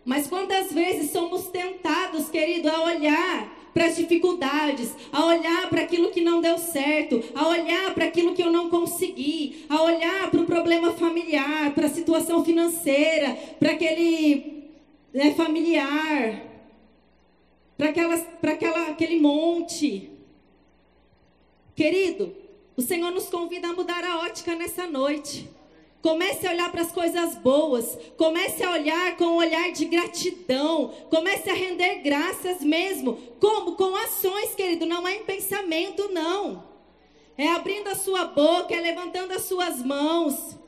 Mas 0.04 0.26
quantas 0.26 0.72
vezes 0.72 1.10
somos 1.10 1.46
tentados, 1.48 2.28
querido, 2.28 2.68
a 2.68 2.84
olhar 2.84 3.59
para 3.72 3.86
as 3.86 3.96
dificuldades, 3.96 4.94
a 5.12 5.26
olhar 5.26 5.68
para 5.68 5.82
aquilo 5.82 6.10
que 6.10 6.20
não 6.20 6.40
deu 6.40 6.58
certo, 6.58 7.22
a 7.34 7.48
olhar 7.48 7.94
para 7.94 8.06
aquilo 8.06 8.34
que 8.34 8.42
eu 8.42 8.50
não 8.50 8.68
consegui, 8.68 9.64
a 9.68 9.82
olhar 9.82 10.30
para 10.30 10.40
o 10.40 10.46
problema 10.46 10.92
familiar, 10.92 11.72
para 11.74 11.86
a 11.86 11.90
situação 11.90 12.44
financeira, 12.44 13.36
para 13.58 13.72
aquele 13.72 14.64
né, 15.12 15.32
familiar, 15.34 16.42
para 17.76 17.90
aquela, 18.52 18.88
aquele 18.88 19.20
monte. 19.20 20.10
Querido, 21.74 22.34
o 22.76 22.82
Senhor 22.82 23.10
nos 23.10 23.28
convida 23.28 23.68
a 23.68 23.72
mudar 23.72 24.04
a 24.04 24.20
ótica 24.20 24.54
nessa 24.54 24.86
noite. 24.86 25.48
Comece 26.02 26.46
a 26.46 26.50
olhar 26.50 26.72
para 26.72 26.80
as 26.82 26.92
coisas 26.92 27.34
boas. 27.36 27.98
Comece 28.16 28.62
a 28.64 28.70
olhar 28.70 29.16
com 29.16 29.24
um 29.24 29.36
olhar 29.36 29.70
de 29.70 29.84
gratidão. 29.84 30.94
Comece 31.10 31.50
a 31.50 31.54
render 31.54 31.96
graças 31.96 32.62
mesmo. 32.62 33.16
Como? 33.38 33.76
Com 33.76 33.94
ações, 33.96 34.54
querido. 34.54 34.86
Não 34.86 35.06
é 35.06 35.16
em 35.16 35.24
pensamento, 35.24 36.08
não. 36.10 36.64
É 37.36 37.48
abrindo 37.48 37.88
a 37.88 37.94
sua 37.94 38.24
boca, 38.24 38.74
é 38.74 38.80
levantando 38.80 39.32
as 39.32 39.42
suas 39.42 39.82
mãos. 39.82 40.58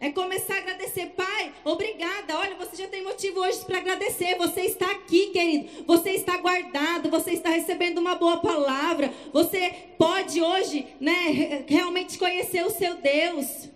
É 0.00 0.10
começar 0.10 0.56
a 0.56 0.58
agradecer, 0.58 1.06
Pai, 1.16 1.52
obrigada. 1.64 2.38
Olha, 2.38 2.56
você 2.56 2.82
já 2.82 2.88
tem 2.88 3.02
motivo 3.02 3.40
hoje 3.40 3.64
para 3.64 3.78
agradecer. 3.78 4.36
Você 4.36 4.62
está 4.62 4.90
aqui, 4.90 5.28
querido. 5.28 5.84
Você 5.86 6.10
está 6.10 6.36
guardado. 6.36 7.08
Você 7.08 7.30
está 7.30 7.50
recebendo 7.50 7.98
uma 7.98 8.16
boa 8.16 8.38
palavra. 8.38 9.12
Você 9.32 9.72
pode 9.96 10.42
hoje, 10.42 10.86
né, 11.00 11.64
realmente 11.66 12.18
conhecer 12.18 12.66
o 12.66 12.70
seu 12.70 12.96
Deus. 12.96 13.68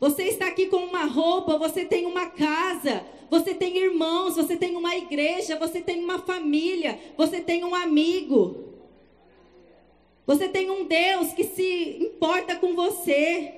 Você 0.00 0.24
está 0.24 0.46
aqui 0.46 0.66
com 0.66 0.76
uma 0.76 1.04
roupa, 1.04 1.58
você 1.58 1.84
tem 1.84 2.06
uma 2.06 2.26
casa, 2.26 3.04
você 3.28 3.52
tem 3.52 3.76
irmãos, 3.76 4.36
você 4.36 4.56
tem 4.56 4.76
uma 4.76 4.96
igreja, 4.96 5.58
você 5.58 5.80
tem 5.80 6.02
uma 6.02 6.20
família, 6.20 6.98
você 7.16 7.40
tem 7.40 7.64
um 7.64 7.74
amigo. 7.74 8.74
Você 10.26 10.48
tem 10.48 10.70
um 10.70 10.84
Deus 10.84 11.32
que 11.32 11.44
se 11.44 11.98
importa 12.00 12.54
com 12.56 12.74
você. 12.74 13.54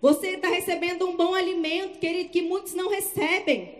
Você 0.00 0.28
está 0.28 0.48
recebendo 0.48 1.06
um 1.06 1.16
bom 1.16 1.34
alimento, 1.34 1.98
querido, 1.98 2.30
que 2.30 2.40
muitos 2.40 2.74
não 2.74 2.88
recebem. 2.88 3.74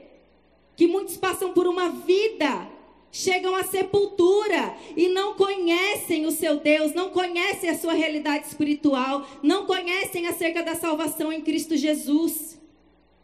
Que 0.77 0.87
muitos 0.87 1.17
passam 1.17 1.53
por 1.53 1.67
uma 1.67 1.89
vida 1.89 2.69
chegam 3.13 3.55
à 3.55 3.65
sepultura 3.65 4.75
e 4.97 5.09
não 5.09 5.35
conhecem 5.35 6.27
o 6.27 6.31
seu 6.31 6.59
Deus, 6.59 6.95
não 6.95 7.11
conhecem 7.11 7.71
a 7.71 7.79
sua 7.79 7.93
realidade 7.93 8.47
espiritual, 8.47 9.27
não 9.43 9.67
conhecem 9.67 10.27
acerca 10.27 10.63
da 10.63 10.75
salvação 10.75 11.33
em 11.33 11.41
Cristo 11.41 11.77
Jesus. 11.77 12.59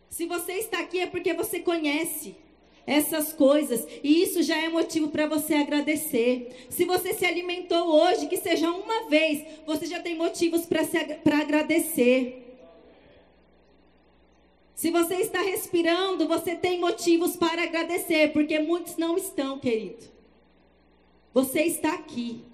Se 0.08 0.26
você 0.26 0.54
está 0.54 0.80
aqui 0.80 1.00
é 1.00 1.06
porque 1.06 1.34
você 1.34 1.60
conhece, 1.60 2.34
essas 2.86 3.32
coisas. 3.32 3.86
E 4.02 4.22
isso 4.22 4.42
já 4.42 4.56
é 4.56 4.68
motivo 4.68 5.08
para 5.08 5.26
você 5.26 5.54
agradecer. 5.54 6.66
Se 6.70 6.84
você 6.84 7.12
se 7.12 7.26
alimentou 7.26 7.88
hoje, 7.88 8.28
que 8.28 8.36
seja 8.36 8.70
uma 8.70 9.08
vez, 9.08 9.44
você 9.66 9.86
já 9.86 10.00
tem 10.00 10.16
motivos 10.16 10.64
para 10.64 11.38
agradecer. 11.40 12.45
Se 14.76 14.90
você 14.90 15.14
está 15.14 15.40
respirando, 15.40 16.28
você 16.28 16.54
tem 16.54 16.78
motivos 16.78 17.34
para 17.34 17.62
agradecer, 17.62 18.34
porque 18.34 18.58
muitos 18.58 18.98
não 18.98 19.16
estão, 19.16 19.58
querido. 19.58 20.04
Você 21.32 21.62
está 21.62 21.94
aqui. 21.94 22.44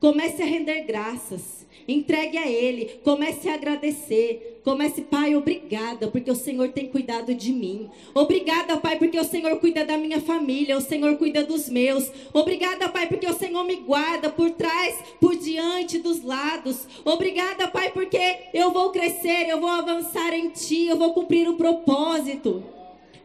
Comece 0.00 0.42
a 0.42 0.44
render 0.44 0.82
graças. 0.82 1.64
Entregue 1.86 2.36
a 2.36 2.48
Ele. 2.48 3.00
Comece 3.04 3.48
a 3.48 3.54
agradecer. 3.54 4.57
Comece, 4.68 5.00
Pai, 5.00 5.34
obrigada, 5.34 6.08
porque 6.08 6.30
o 6.30 6.34
Senhor 6.34 6.68
tem 6.68 6.88
cuidado 6.88 7.34
de 7.34 7.54
mim. 7.54 7.88
Obrigada, 8.12 8.76
Pai, 8.76 8.98
porque 8.98 9.18
o 9.18 9.24
Senhor 9.24 9.58
cuida 9.60 9.82
da 9.82 9.96
minha 9.96 10.20
família. 10.20 10.76
O 10.76 10.80
Senhor 10.82 11.16
cuida 11.16 11.42
dos 11.42 11.70
meus. 11.70 12.12
Obrigada, 12.34 12.86
Pai, 12.86 13.06
porque 13.06 13.26
o 13.26 13.32
Senhor 13.32 13.64
me 13.64 13.76
guarda 13.76 14.28
por 14.28 14.50
trás, 14.50 14.94
por 15.18 15.34
diante, 15.36 15.98
dos 15.98 16.22
lados. 16.22 16.86
Obrigada, 17.02 17.66
Pai, 17.66 17.90
porque 17.92 18.20
eu 18.52 18.70
vou 18.70 18.90
crescer, 18.90 19.48
eu 19.48 19.58
vou 19.58 19.70
avançar 19.70 20.34
em 20.34 20.50
Ti, 20.50 20.88
eu 20.88 20.98
vou 20.98 21.14
cumprir 21.14 21.48
o 21.48 21.56
propósito. 21.56 22.62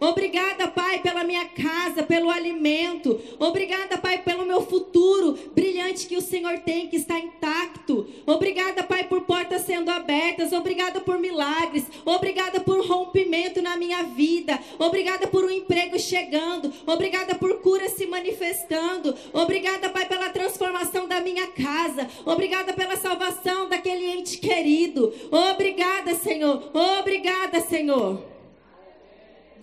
Obrigada, 0.03 0.67
Pai, 0.67 0.99
pela 0.99 1.23
minha 1.23 1.45
casa, 1.45 2.03
pelo 2.03 2.29
alimento. 2.29 3.21
Obrigada, 3.39 3.97
Pai, 3.97 4.21
pelo 4.21 4.45
meu 4.45 4.61
futuro 4.61 5.39
brilhante 5.55 6.07
que 6.07 6.17
o 6.17 6.21
Senhor 6.21 6.59
tem, 6.59 6.89
que 6.89 6.97
está 6.97 7.17
intacto. 7.17 8.05
Obrigada, 8.25 8.83
Pai, 8.83 9.05
por 9.05 9.21
portas 9.21 9.61
sendo 9.61 9.89
abertas. 9.89 10.51
Obrigada 10.51 10.99
por 10.99 11.17
milagres. 11.19 11.85
Obrigada 12.03 12.59
por 12.59 12.85
rompimento 12.85 13.61
na 13.61 13.77
minha 13.77 14.03
vida. 14.03 14.59
Obrigada 14.77 15.25
por 15.27 15.45
um 15.45 15.49
emprego 15.49 15.97
chegando. 15.97 16.73
Obrigada 16.85 17.35
por 17.35 17.61
cura 17.61 17.87
se 17.87 18.05
manifestando. 18.05 19.15
Obrigada, 19.31 19.89
Pai, 19.89 20.05
pela 20.05 20.29
transformação 20.29 21.07
da 21.07 21.21
minha 21.21 21.47
casa. 21.47 22.09
Obrigada 22.25 22.73
pela 22.73 22.97
salvação 22.97 23.69
daquele 23.69 24.05
ente 24.07 24.37
querido. 24.37 25.13
Obrigada, 25.31 26.13
Senhor. 26.13 26.71
Obrigada, 26.73 27.61
Senhor. 27.61 28.33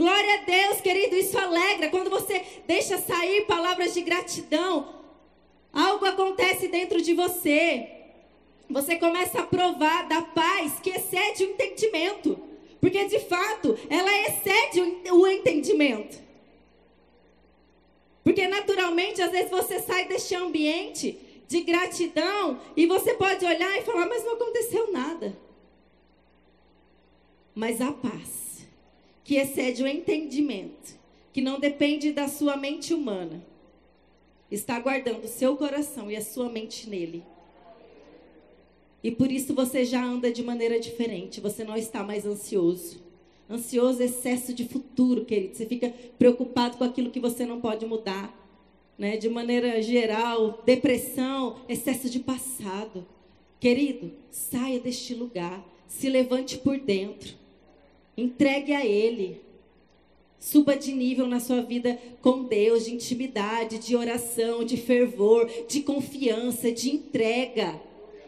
Glória 0.00 0.34
a 0.36 0.44
Deus, 0.44 0.80
querido, 0.80 1.14
isso 1.14 1.36
alegra. 1.36 1.90
Quando 1.90 2.08
você 2.08 2.42
deixa 2.66 2.96
sair 2.96 3.44
palavras 3.44 3.92
de 3.92 4.00
gratidão, 4.00 4.94
algo 5.70 6.06
acontece 6.06 6.68
dentro 6.68 7.02
de 7.02 7.12
você. 7.12 7.86
Você 8.70 8.96
começa 8.96 9.40
a 9.40 9.46
provar 9.46 10.08
da 10.08 10.22
paz 10.22 10.80
que 10.82 10.88
excede 10.88 11.44
o 11.44 11.50
entendimento. 11.50 12.40
Porque 12.80 13.04
de 13.04 13.18
fato, 13.18 13.78
ela 13.90 14.10
excede 14.26 14.80
o 15.10 15.26
entendimento. 15.26 16.18
Porque 18.24 18.48
naturalmente, 18.48 19.20
às 19.20 19.30
vezes 19.30 19.50
você 19.50 19.80
sai 19.80 20.08
deste 20.08 20.34
ambiente 20.34 21.18
de 21.46 21.60
gratidão 21.60 22.58
e 22.74 22.86
você 22.86 23.12
pode 23.12 23.44
olhar 23.44 23.76
e 23.76 23.82
falar, 23.82 24.06
mas 24.06 24.24
não 24.24 24.32
aconteceu 24.32 24.90
nada. 24.90 25.36
Mas 27.54 27.82
a 27.82 27.92
paz 27.92 28.49
que 29.30 29.36
excede 29.36 29.84
o 29.84 29.86
entendimento, 29.86 30.98
que 31.32 31.40
não 31.40 31.60
depende 31.60 32.10
da 32.10 32.26
sua 32.26 32.56
mente 32.56 32.92
humana, 32.92 33.40
está 34.50 34.80
guardando 34.80 35.22
o 35.22 35.28
seu 35.28 35.56
coração 35.56 36.10
e 36.10 36.16
a 36.16 36.20
sua 36.20 36.48
mente 36.48 36.90
nele. 36.90 37.22
E 39.04 39.12
por 39.12 39.30
isso 39.30 39.54
você 39.54 39.84
já 39.84 40.04
anda 40.04 40.32
de 40.32 40.42
maneira 40.42 40.80
diferente, 40.80 41.40
você 41.40 41.62
não 41.62 41.76
está 41.76 42.02
mais 42.02 42.26
ansioso. 42.26 43.00
Ansioso, 43.48 44.02
excesso 44.02 44.52
de 44.52 44.64
futuro, 44.64 45.24
querido. 45.24 45.54
Você 45.54 45.64
fica 45.64 45.94
preocupado 46.18 46.76
com 46.76 46.82
aquilo 46.82 47.12
que 47.12 47.20
você 47.20 47.46
não 47.46 47.60
pode 47.60 47.86
mudar. 47.86 48.36
Né? 48.98 49.16
De 49.16 49.28
maneira 49.28 49.80
geral, 49.80 50.60
depressão, 50.66 51.60
excesso 51.68 52.10
de 52.10 52.18
passado. 52.18 53.06
Querido, 53.60 54.10
saia 54.28 54.80
deste 54.80 55.14
lugar. 55.14 55.64
Se 55.86 56.08
levante 56.08 56.58
por 56.58 56.80
dentro. 56.80 57.38
Entregue 58.20 58.74
a 58.74 58.84
Ele. 58.84 59.40
Suba 60.38 60.76
de 60.76 60.92
nível 60.92 61.26
na 61.26 61.40
sua 61.40 61.62
vida 61.62 61.98
com 62.20 62.44
Deus, 62.44 62.84
de 62.84 62.94
intimidade, 62.94 63.78
de 63.78 63.96
oração, 63.96 64.62
de 64.62 64.76
fervor, 64.76 65.50
de 65.66 65.80
confiança, 65.80 66.70
de 66.70 66.90
entrega. 66.90 67.80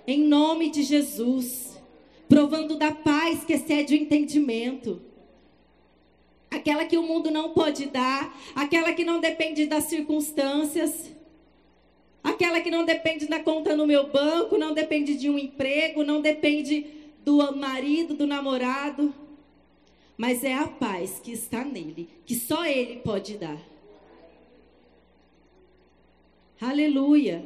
Em 0.06 0.22
nome 0.22 0.70
de 0.70 0.82
Jesus. 0.82 1.78
Provando 2.26 2.76
da 2.76 2.90
paz 2.90 3.44
que 3.44 3.52
excede 3.52 3.94
o 3.94 3.98
entendimento. 3.98 5.00
Aquela 6.50 6.86
que 6.86 6.96
o 6.96 7.02
mundo 7.02 7.30
não 7.30 7.50
pode 7.50 7.86
dar, 7.86 8.34
aquela 8.54 8.94
que 8.94 9.04
não 9.04 9.20
depende 9.20 9.66
das 9.66 9.84
circunstâncias, 9.84 11.10
aquela 12.22 12.60
que 12.60 12.70
não 12.70 12.84
depende 12.84 13.26
da 13.26 13.40
conta 13.40 13.76
no 13.76 13.86
meu 13.86 14.10
banco, 14.10 14.56
não 14.56 14.72
depende 14.72 15.16
de 15.16 15.28
um 15.28 15.38
emprego, 15.38 16.02
não 16.02 16.22
depende 16.22 16.86
do 17.24 17.54
marido, 17.56 18.14
do 18.14 18.26
namorado 18.26 19.14
mas 20.22 20.44
é 20.44 20.54
a 20.54 20.68
paz 20.68 21.18
que 21.18 21.32
está 21.32 21.64
nele, 21.64 22.08
que 22.24 22.36
só 22.36 22.64
ele 22.64 23.00
pode 23.00 23.36
dar. 23.36 23.60
Aleluia. 26.60 27.44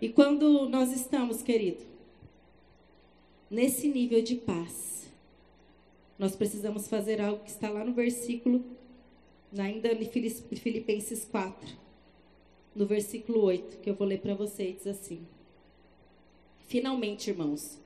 E 0.00 0.08
quando 0.08 0.70
nós 0.70 0.90
estamos, 0.90 1.42
querido, 1.42 1.84
nesse 3.50 3.88
nível 3.88 4.22
de 4.22 4.36
paz, 4.36 5.12
nós 6.18 6.34
precisamos 6.34 6.88
fazer 6.88 7.20
algo 7.20 7.44
que 7.44 7.50
está 7.50 7.68
lá 7.68 7.84
no 7.84 7.92
versículo, 7.92 8.64
ainda 9.58 9.92
em 9.92 10.06
Filipenses 10.06 11.26
4, 11.26 11.76
no 12.74 12.86
versículo 12.86 13.42
8, 13.42 13.80
que 13.80 13.90
eu 13.90 13.94
vou 13.94 14.08
ler 14.08 14.22
para 14.22 14.32
vocês, 14.32 14.76
diz 14.76 14.86
assim: 14.86 15.26
Finalmente, 16.68 17.28
irmãos, 17.28 17.78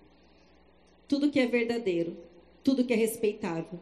tudo 1.09 1.29
que 1.29 1.41
é 1.41 1.47
verdadeiro, 1.49 2.17
tudo 2.63 2.85
que 2.85 2.93
é 2.93 2.97
respeitável, 2.97 3.81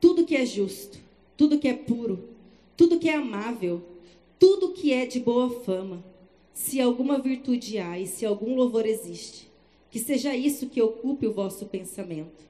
tudo 0.00 0.24
que 0.24 0.34
é 0.34 0.46
justo, 0.46 0.98
tudo 1.36 1.58
que 1.58 1.68
é 1.68 1.74
puro, 1.74 2.28
tudo 2.76 2.98
que 2.98 3.08
é 3.08 3.14
amável, 3.14 3.82
tudo 4.38 4.72
que 4.72 4.92
é 4.92 5.04
de 5.04 5.20
boa 5.20 5.50
fama, 5.60 6.02
se 6.54 6.80
alguma 6.80 7.18
virtude 7.18 7.78
há 7.78 7.98
e 7.98 8.06
se 8.06 8.24
algum 8.24 8.54
louvor 8.54 8.86
existe, 8.86 9.50
que 9.90 9.98
seja 9.98 10.34
isso 10.34 10.68
que 10.68 10.80
ocupe 10.80 11.26
o 11.26 11.32
vosso 11.32 11.66
pensamento. 11.66 12.44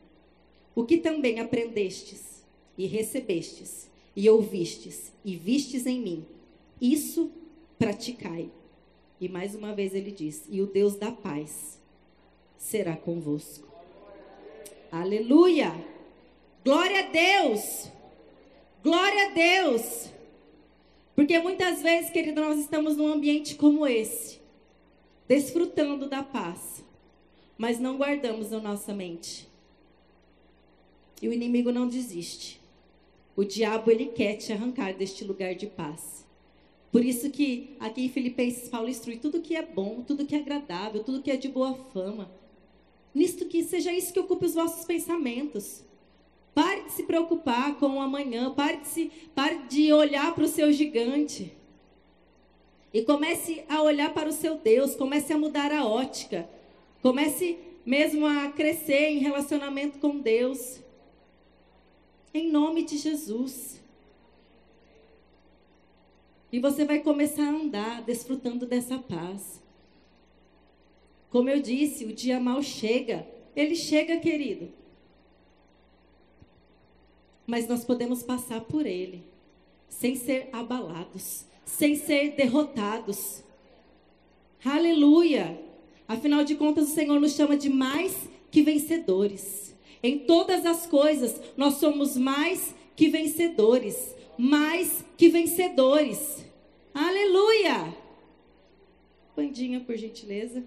O 0.74 0.84
que 0.84 0.98
também 0.98 1.40
aprendestes 1.40 2.44
e 2.78 2.86
recebestes 2.86 3.88
e 4.14 4.28
ouvistes 4.30 5.12
e 5.24 5.36
vistes 5.36 5.86
em 5.86 6.00
mim, 6.00 6.24
isso 6.80 7.30
praticai. 7.78 8.50
E 9.20 9.28
mais 9.28 9.54
uma 9.54 9.74
vez 9.74 9.94
ele 9.94 10.10
diz: 10.10 10.44
E 10.48 10.62
o 10.62 10.66
Deus 10.66 10.94
da 10.94 11.10
paz 11.10 11.78
será 12.56 12.96
convosco. 12.96 13.68
Aleluia! 14.90 15.99
Glória 16.62 17.00
a 17.00 17.10
Deus. 17.10 17.90
Glória 18.82 19.26
a 19.26 19.30
Deus. 19.30 20.10
Porque 21.14 21.38
muitas 21.38 21.82
vezes, 21.82 22.10
querido, 22.10 22.40
nós 22.40 22.58
estamos 22.58 22.96
num 22.96 23.12
ambiente 23.12 23.54
como 23.54 23.86
esse, 23.86 24.40
desfrutando 25.26 26.08
da 26.08 26.22
paz, 26.22 26.84
mas 27.56 27.78
não 27.78 27.96
guardamos 27.96 28.50
na 28.50 28.60
nossa 28.60 28.92
mente. 28.92 29.48
E 31.20 31.28
o 31.28 31.32
inimigo 31.32 31.72
não 31.72 31.88
desiste. 31.88 32.60
O 33.34 33.44
diabo 33.44 33.90
ele 33.90 34.06
quer 34.06 34.36
te 34.36 34.52
arrancar 34.52 34.94
deste 34.94 35.24
lugar 35.24 35.54
de 35.54 35.66
paz. 35.66 36.26
Por 36.92 37.04
isso 37.04 37.30
que 37.30 37.76
aqui 37.78 38.02
em 38.02 38.08
Filipenses 38.08 38.68
Paulo 38.68 38.88
instrui 38.88 39.16
tudo 39.16 39.40
que 39.40 39.56
é 39.56 39.62
bom, 39.62 40.02
tudo 40.02 40.26
que 40.26 40.34
é 40.34 40.38
agradável, 40.38 41.02
tudo 41.04 41.22
que 41.22 41.30
é 41.30 41.36
de 41.36 41.48
boa 41.48 41.74
fama. 41.92 42.30
Nisto 43.14 43.46
que 43.46 43.62
seja 43.62 43.92
isso 43.92 44.12
que 44.12 44.20
ocupe 44.20 44.46
os 44.46 44.54
vossos 44.54 44.84
pensamentos. 44.84 45.84
Pare 46.54 46.82
de 46.82 46.92
se 46.92 47.04
preocupar 47.04 47.76
com 47.76 47.96
o 47.96 48.00
amanhã. 48.00 48.52
Pare 48.52 48.78
de, 48.78 48.88
se, 48.88 49.12
pare 49.34 49.58
de 49.68 49.92
olhar 49.92 50.34
para 50.34 50.44
o 50.44 50.48
seu 50.48 50.72
gigante. 50.72 51.52
E 52.92 53.02
comece 53.02 53.64
a 53.68 53.82
olhar 53.82 54.12
para 54.12 54.28
o 54.28 54.32
seu 54.32 54.56
Deus. 54.56 54.94
Comece 54.94 55.32
a 55.32 55.38
mudar 55.38 55.72
a 55.72 55.86
ótica. 55.86 56.48
Comece 57.02 57.58
mesmo 57.86 58.26
a 58.26 58.50
crescer 58.50 59.10
em 59.10 59.18
relacionamento 59.18 59.98
com 59.98 60.18
Deus. 60.18 60.80
Em 62.34 62.50
nome 62.50 62.84
de 62.84 62.98
Jesus. 62.98 63.80
E 66.52 66.58
você 66.58 66.84
vai 66.84 66.98
começar 66.98 67.44
a 67.44 67.50
andar 67.50 68.02
desfrutando 68.02 68.66
dessa 68.66 68.98
paz. 68.98 69.62
Como 71.30 71.48
eu 71.48 71.60
disse, 71.62 72.04
o 72.04 72.12
dia 72.12 72.40
mal 72.40 72.60
chega. 72.60 73.24
Ele 73.54 73.76
chega, 73.76 74.18
querido 74.18 74.79
mas 77.50 77.66
nós 77.66 77.84
podemos 77.84 78.22
passar 78.22 78.60
por 78.60 78.86
ele 78.86 79.24
sem 79.88 80.14
ser 80.14 80.48
abalados, 80.52 81.44
sem 81.64 81.96
ser 81.96 82.36
derrotados. 82.36 83.42
Aleluia! 84.64 85.60
Afinal 86.06 86.44
de 86.44 86.54
contas, 86.54 86.88
o 86.88 86.94
Senhor 86.94 87.18
nos 87.18 87.32
chama 87.32 87.56
de 87.56 87.68
mais 87.68 88.28
que 88.52 88.62
vencedores. 88.62 89.74
Em 90.00 90.20
todas 90.20 90.64
as 90.64 90.86
coisas, 90.86 91.40
nós 91.56 91.74
somos 91.74 92.16
mais 92.16 92.72
que 92.94 93.08
vencedores. 93.08 94.14
mais 94.38 95.04
que 95.18 95.28
vencedores. 95.28 96.46
Aleluia! 96.94 97.94
Bandinha, 99.36 99.80
por 99.80 99.96
gentileza. 99.96 100.64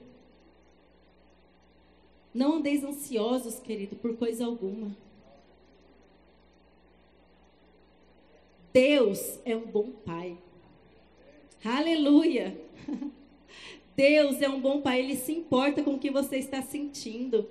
Não 2.34 2.58
andeis 2.58 2.84
ansiosos, 2.84 3.58
querido, 3.60 3.96
por 3.96 4.16
coisa 4.16 4.46
alguma. 4.46 4.96
Deus 8.74 9.40
é 9.46 9.56
um 9.56 9.68
bom 9.68 9.92
pai. 9.92 10.36
Aleluia! 11.64 12.60
Deus 13.96 14.42
é 14.42 14.50
um 14.50 14.60
bom 14.60 14.82
pai, 14.82 15.00
ele 15.02 15.16
se 15.16 15.32
importa 15.32 15.84
com 15.84 15.94
o 15.94 16.00
que 16.00 16.10
você 16.10 16.38
está 16.38 16.64
sentindo. 16.64 17.48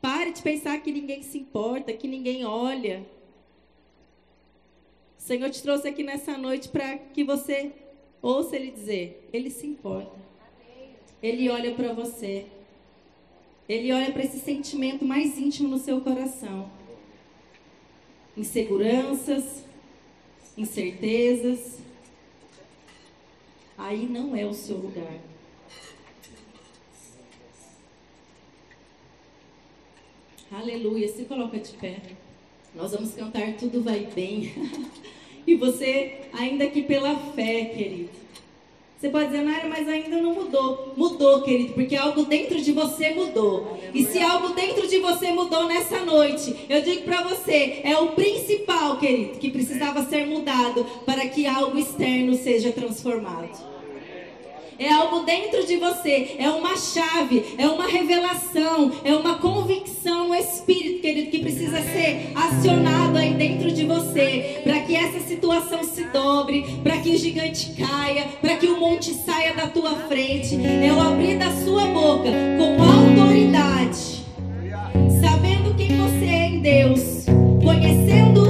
Pare 0.00 0.32
de 0.32 0.40
pensar 0.40 0.80
que 0.80 0.90
ninguém 0.90 1.22
se 1.22 1.36
importa, 1.36 1.92
que 1.92 2.08
ninguém 2.08 2.46
olha. 2.46 3.04
O 5.18 5.22
Senhor 5.22 5.50
te 5.50 5.62
trouxe 5.62 5.88
aqui 5.88 6.02
nessa 6.02 6.38
noite 6.38 6.70
para 6.70 6.96
que 6.96 7.22
você 7.22 7.72
ouça 8.22 8.56
Ele 8.56 8.70
dizer: 8.70 9.28
Ele 9.32 9.50
se 9.50 9.66
importa. 9.66 10.16
Ele 11.22 11.50
olha 11.50 11.74
para 11.74 11.92
você. 11.92 12.46
Ele 13.68 13.92
olha 13.92 14.12
para 14.12 14.22
esse 14.22 14.38
sentimento 14.38 15.04
mais 15.04 15.36
íntimo 15.36 15.68
no 15.68 15.78
seu 15.78 16.00
coração. 16.00 16.70
Inseguranças, 18.36 19.64
incertezas. 20.56 21.78
Aí 23.78 24.06
não 24.06 24.36
é 24.36 24.44
o 24.44 24.52
seu 24.52 24.76
lugar. 24.76 25.18
Aleluia. 30.50 31.08
Se 31.08 31.24
coloca 31.24 31.58
de 31.58 31.72
pé. 31.72 31.96
Nós 32.74 32.92
vamos 32.92 33.14
cantar 33.14 33.56
Tudo 33.56 33.82
Vai 33.82 34.06
Bem. 34.14 34.52
e 35.46 35.54
você, 35.54 36.28
ainda 36.32 36.66
que 36.68 36.82
pela 36.82 37.16
fé, 37.32 37.64
querido. 37.66 38.25
Você 38.98 39.10
pode 39.10 39.26
dizer, 39.26 39.42
Naira, 39.42 39.68
mas 39.68 39.86
ainda 39.86 40.16
não 40.16 40.32
mudou. 40.32 40.94
Mudou, 40.96 41.42
querido, 41.42 41.74
porque 41.74 41.94
algo 41.94 42.24
dentro 42.24 42.60
de 42.60 42.72
você 42.72 43.10
mudou. 43.10 43.78
E 43.92 44.04
se 44.06 44.18
algo 44.20 44.54
dentro 44.54 44.88
de 44.88 44.98
você 45.00 45.32
mudou 45.32 45.66
nessa 45.66 46.00
noite, 46.00 46.64
eu 46.66 46.80
digo 46.80 47.02
para 47.02 47.22
você, 47.22 47.80
é 47.84 47.98
o 47.98 48.12
principal, 48.12 48.96
querido, 48.96 49.38
que 49.38 49.50
precisava 49.50 50.02
ser 50.06 50.26
mudado 50.26 50.84
para 51.04 51.28
que 51.28 51.46
algo 51.46 51.78
externo 51.78 52.34
seja 52.34 52.72
transformado 52.72 53.75
é 54.78 54.92
algo 54.92 55.20
dentro 55.20 55.66
de 55.66 55.76
você, 55.76 56.36
é 56.38 56.48
uma 56.50 56.76
chave, 56.76 57.54
é 57.58 57.66
uma 57.66 57.86
revelação, 57.86 58.92
é 59.04 59.14
uma 59.14 59.38
convicção 59.38 60.28
no 60.28 60.34
espírito, 60.34 61.00
querido, 61.00 61.30
que 61.30 61.38
precisa 61.40 61.80
ser 61.82 62.32
acionado 62.34 63.16
aí 63.16 63.34
dentro 63.34 63.70
de 63.70 63.84
você, 63.84 64.60
para 64.64 64.80
que 64.80 64.94
essa 64.94 65.20
situação 65.20 65.82
se 65.84 66.04
dobre, 66.04 66.80
para 66.82 66.98
que 66.98 67.10
o 67.10 67.18
gigante 67.18 67.72
caia, 67.72 68.26
para 68.40 68.56
que 68.56 68.66
o 68.66 68.78
monte 68.78 69.14
saia 69.14 69.54
da 69.54 69.66
tua 69.68 69.94
frente. 70.08 70.56
É 70.56 70.92
o 70.92 71.00
abrir 71.00 71.38
da 71.38 71.50
sua 71.64 71.86
boca 71.86 72.30
com 72.58 72.82
autoridade, 72.82 74.24
sabendo 75.20 75.74
quem 75.76 75.96
você 75.96 76.24
é 76.24 76.48
em 76.48 76.60
Deus, 76.60 77.26
conhecendo 77.62 78.46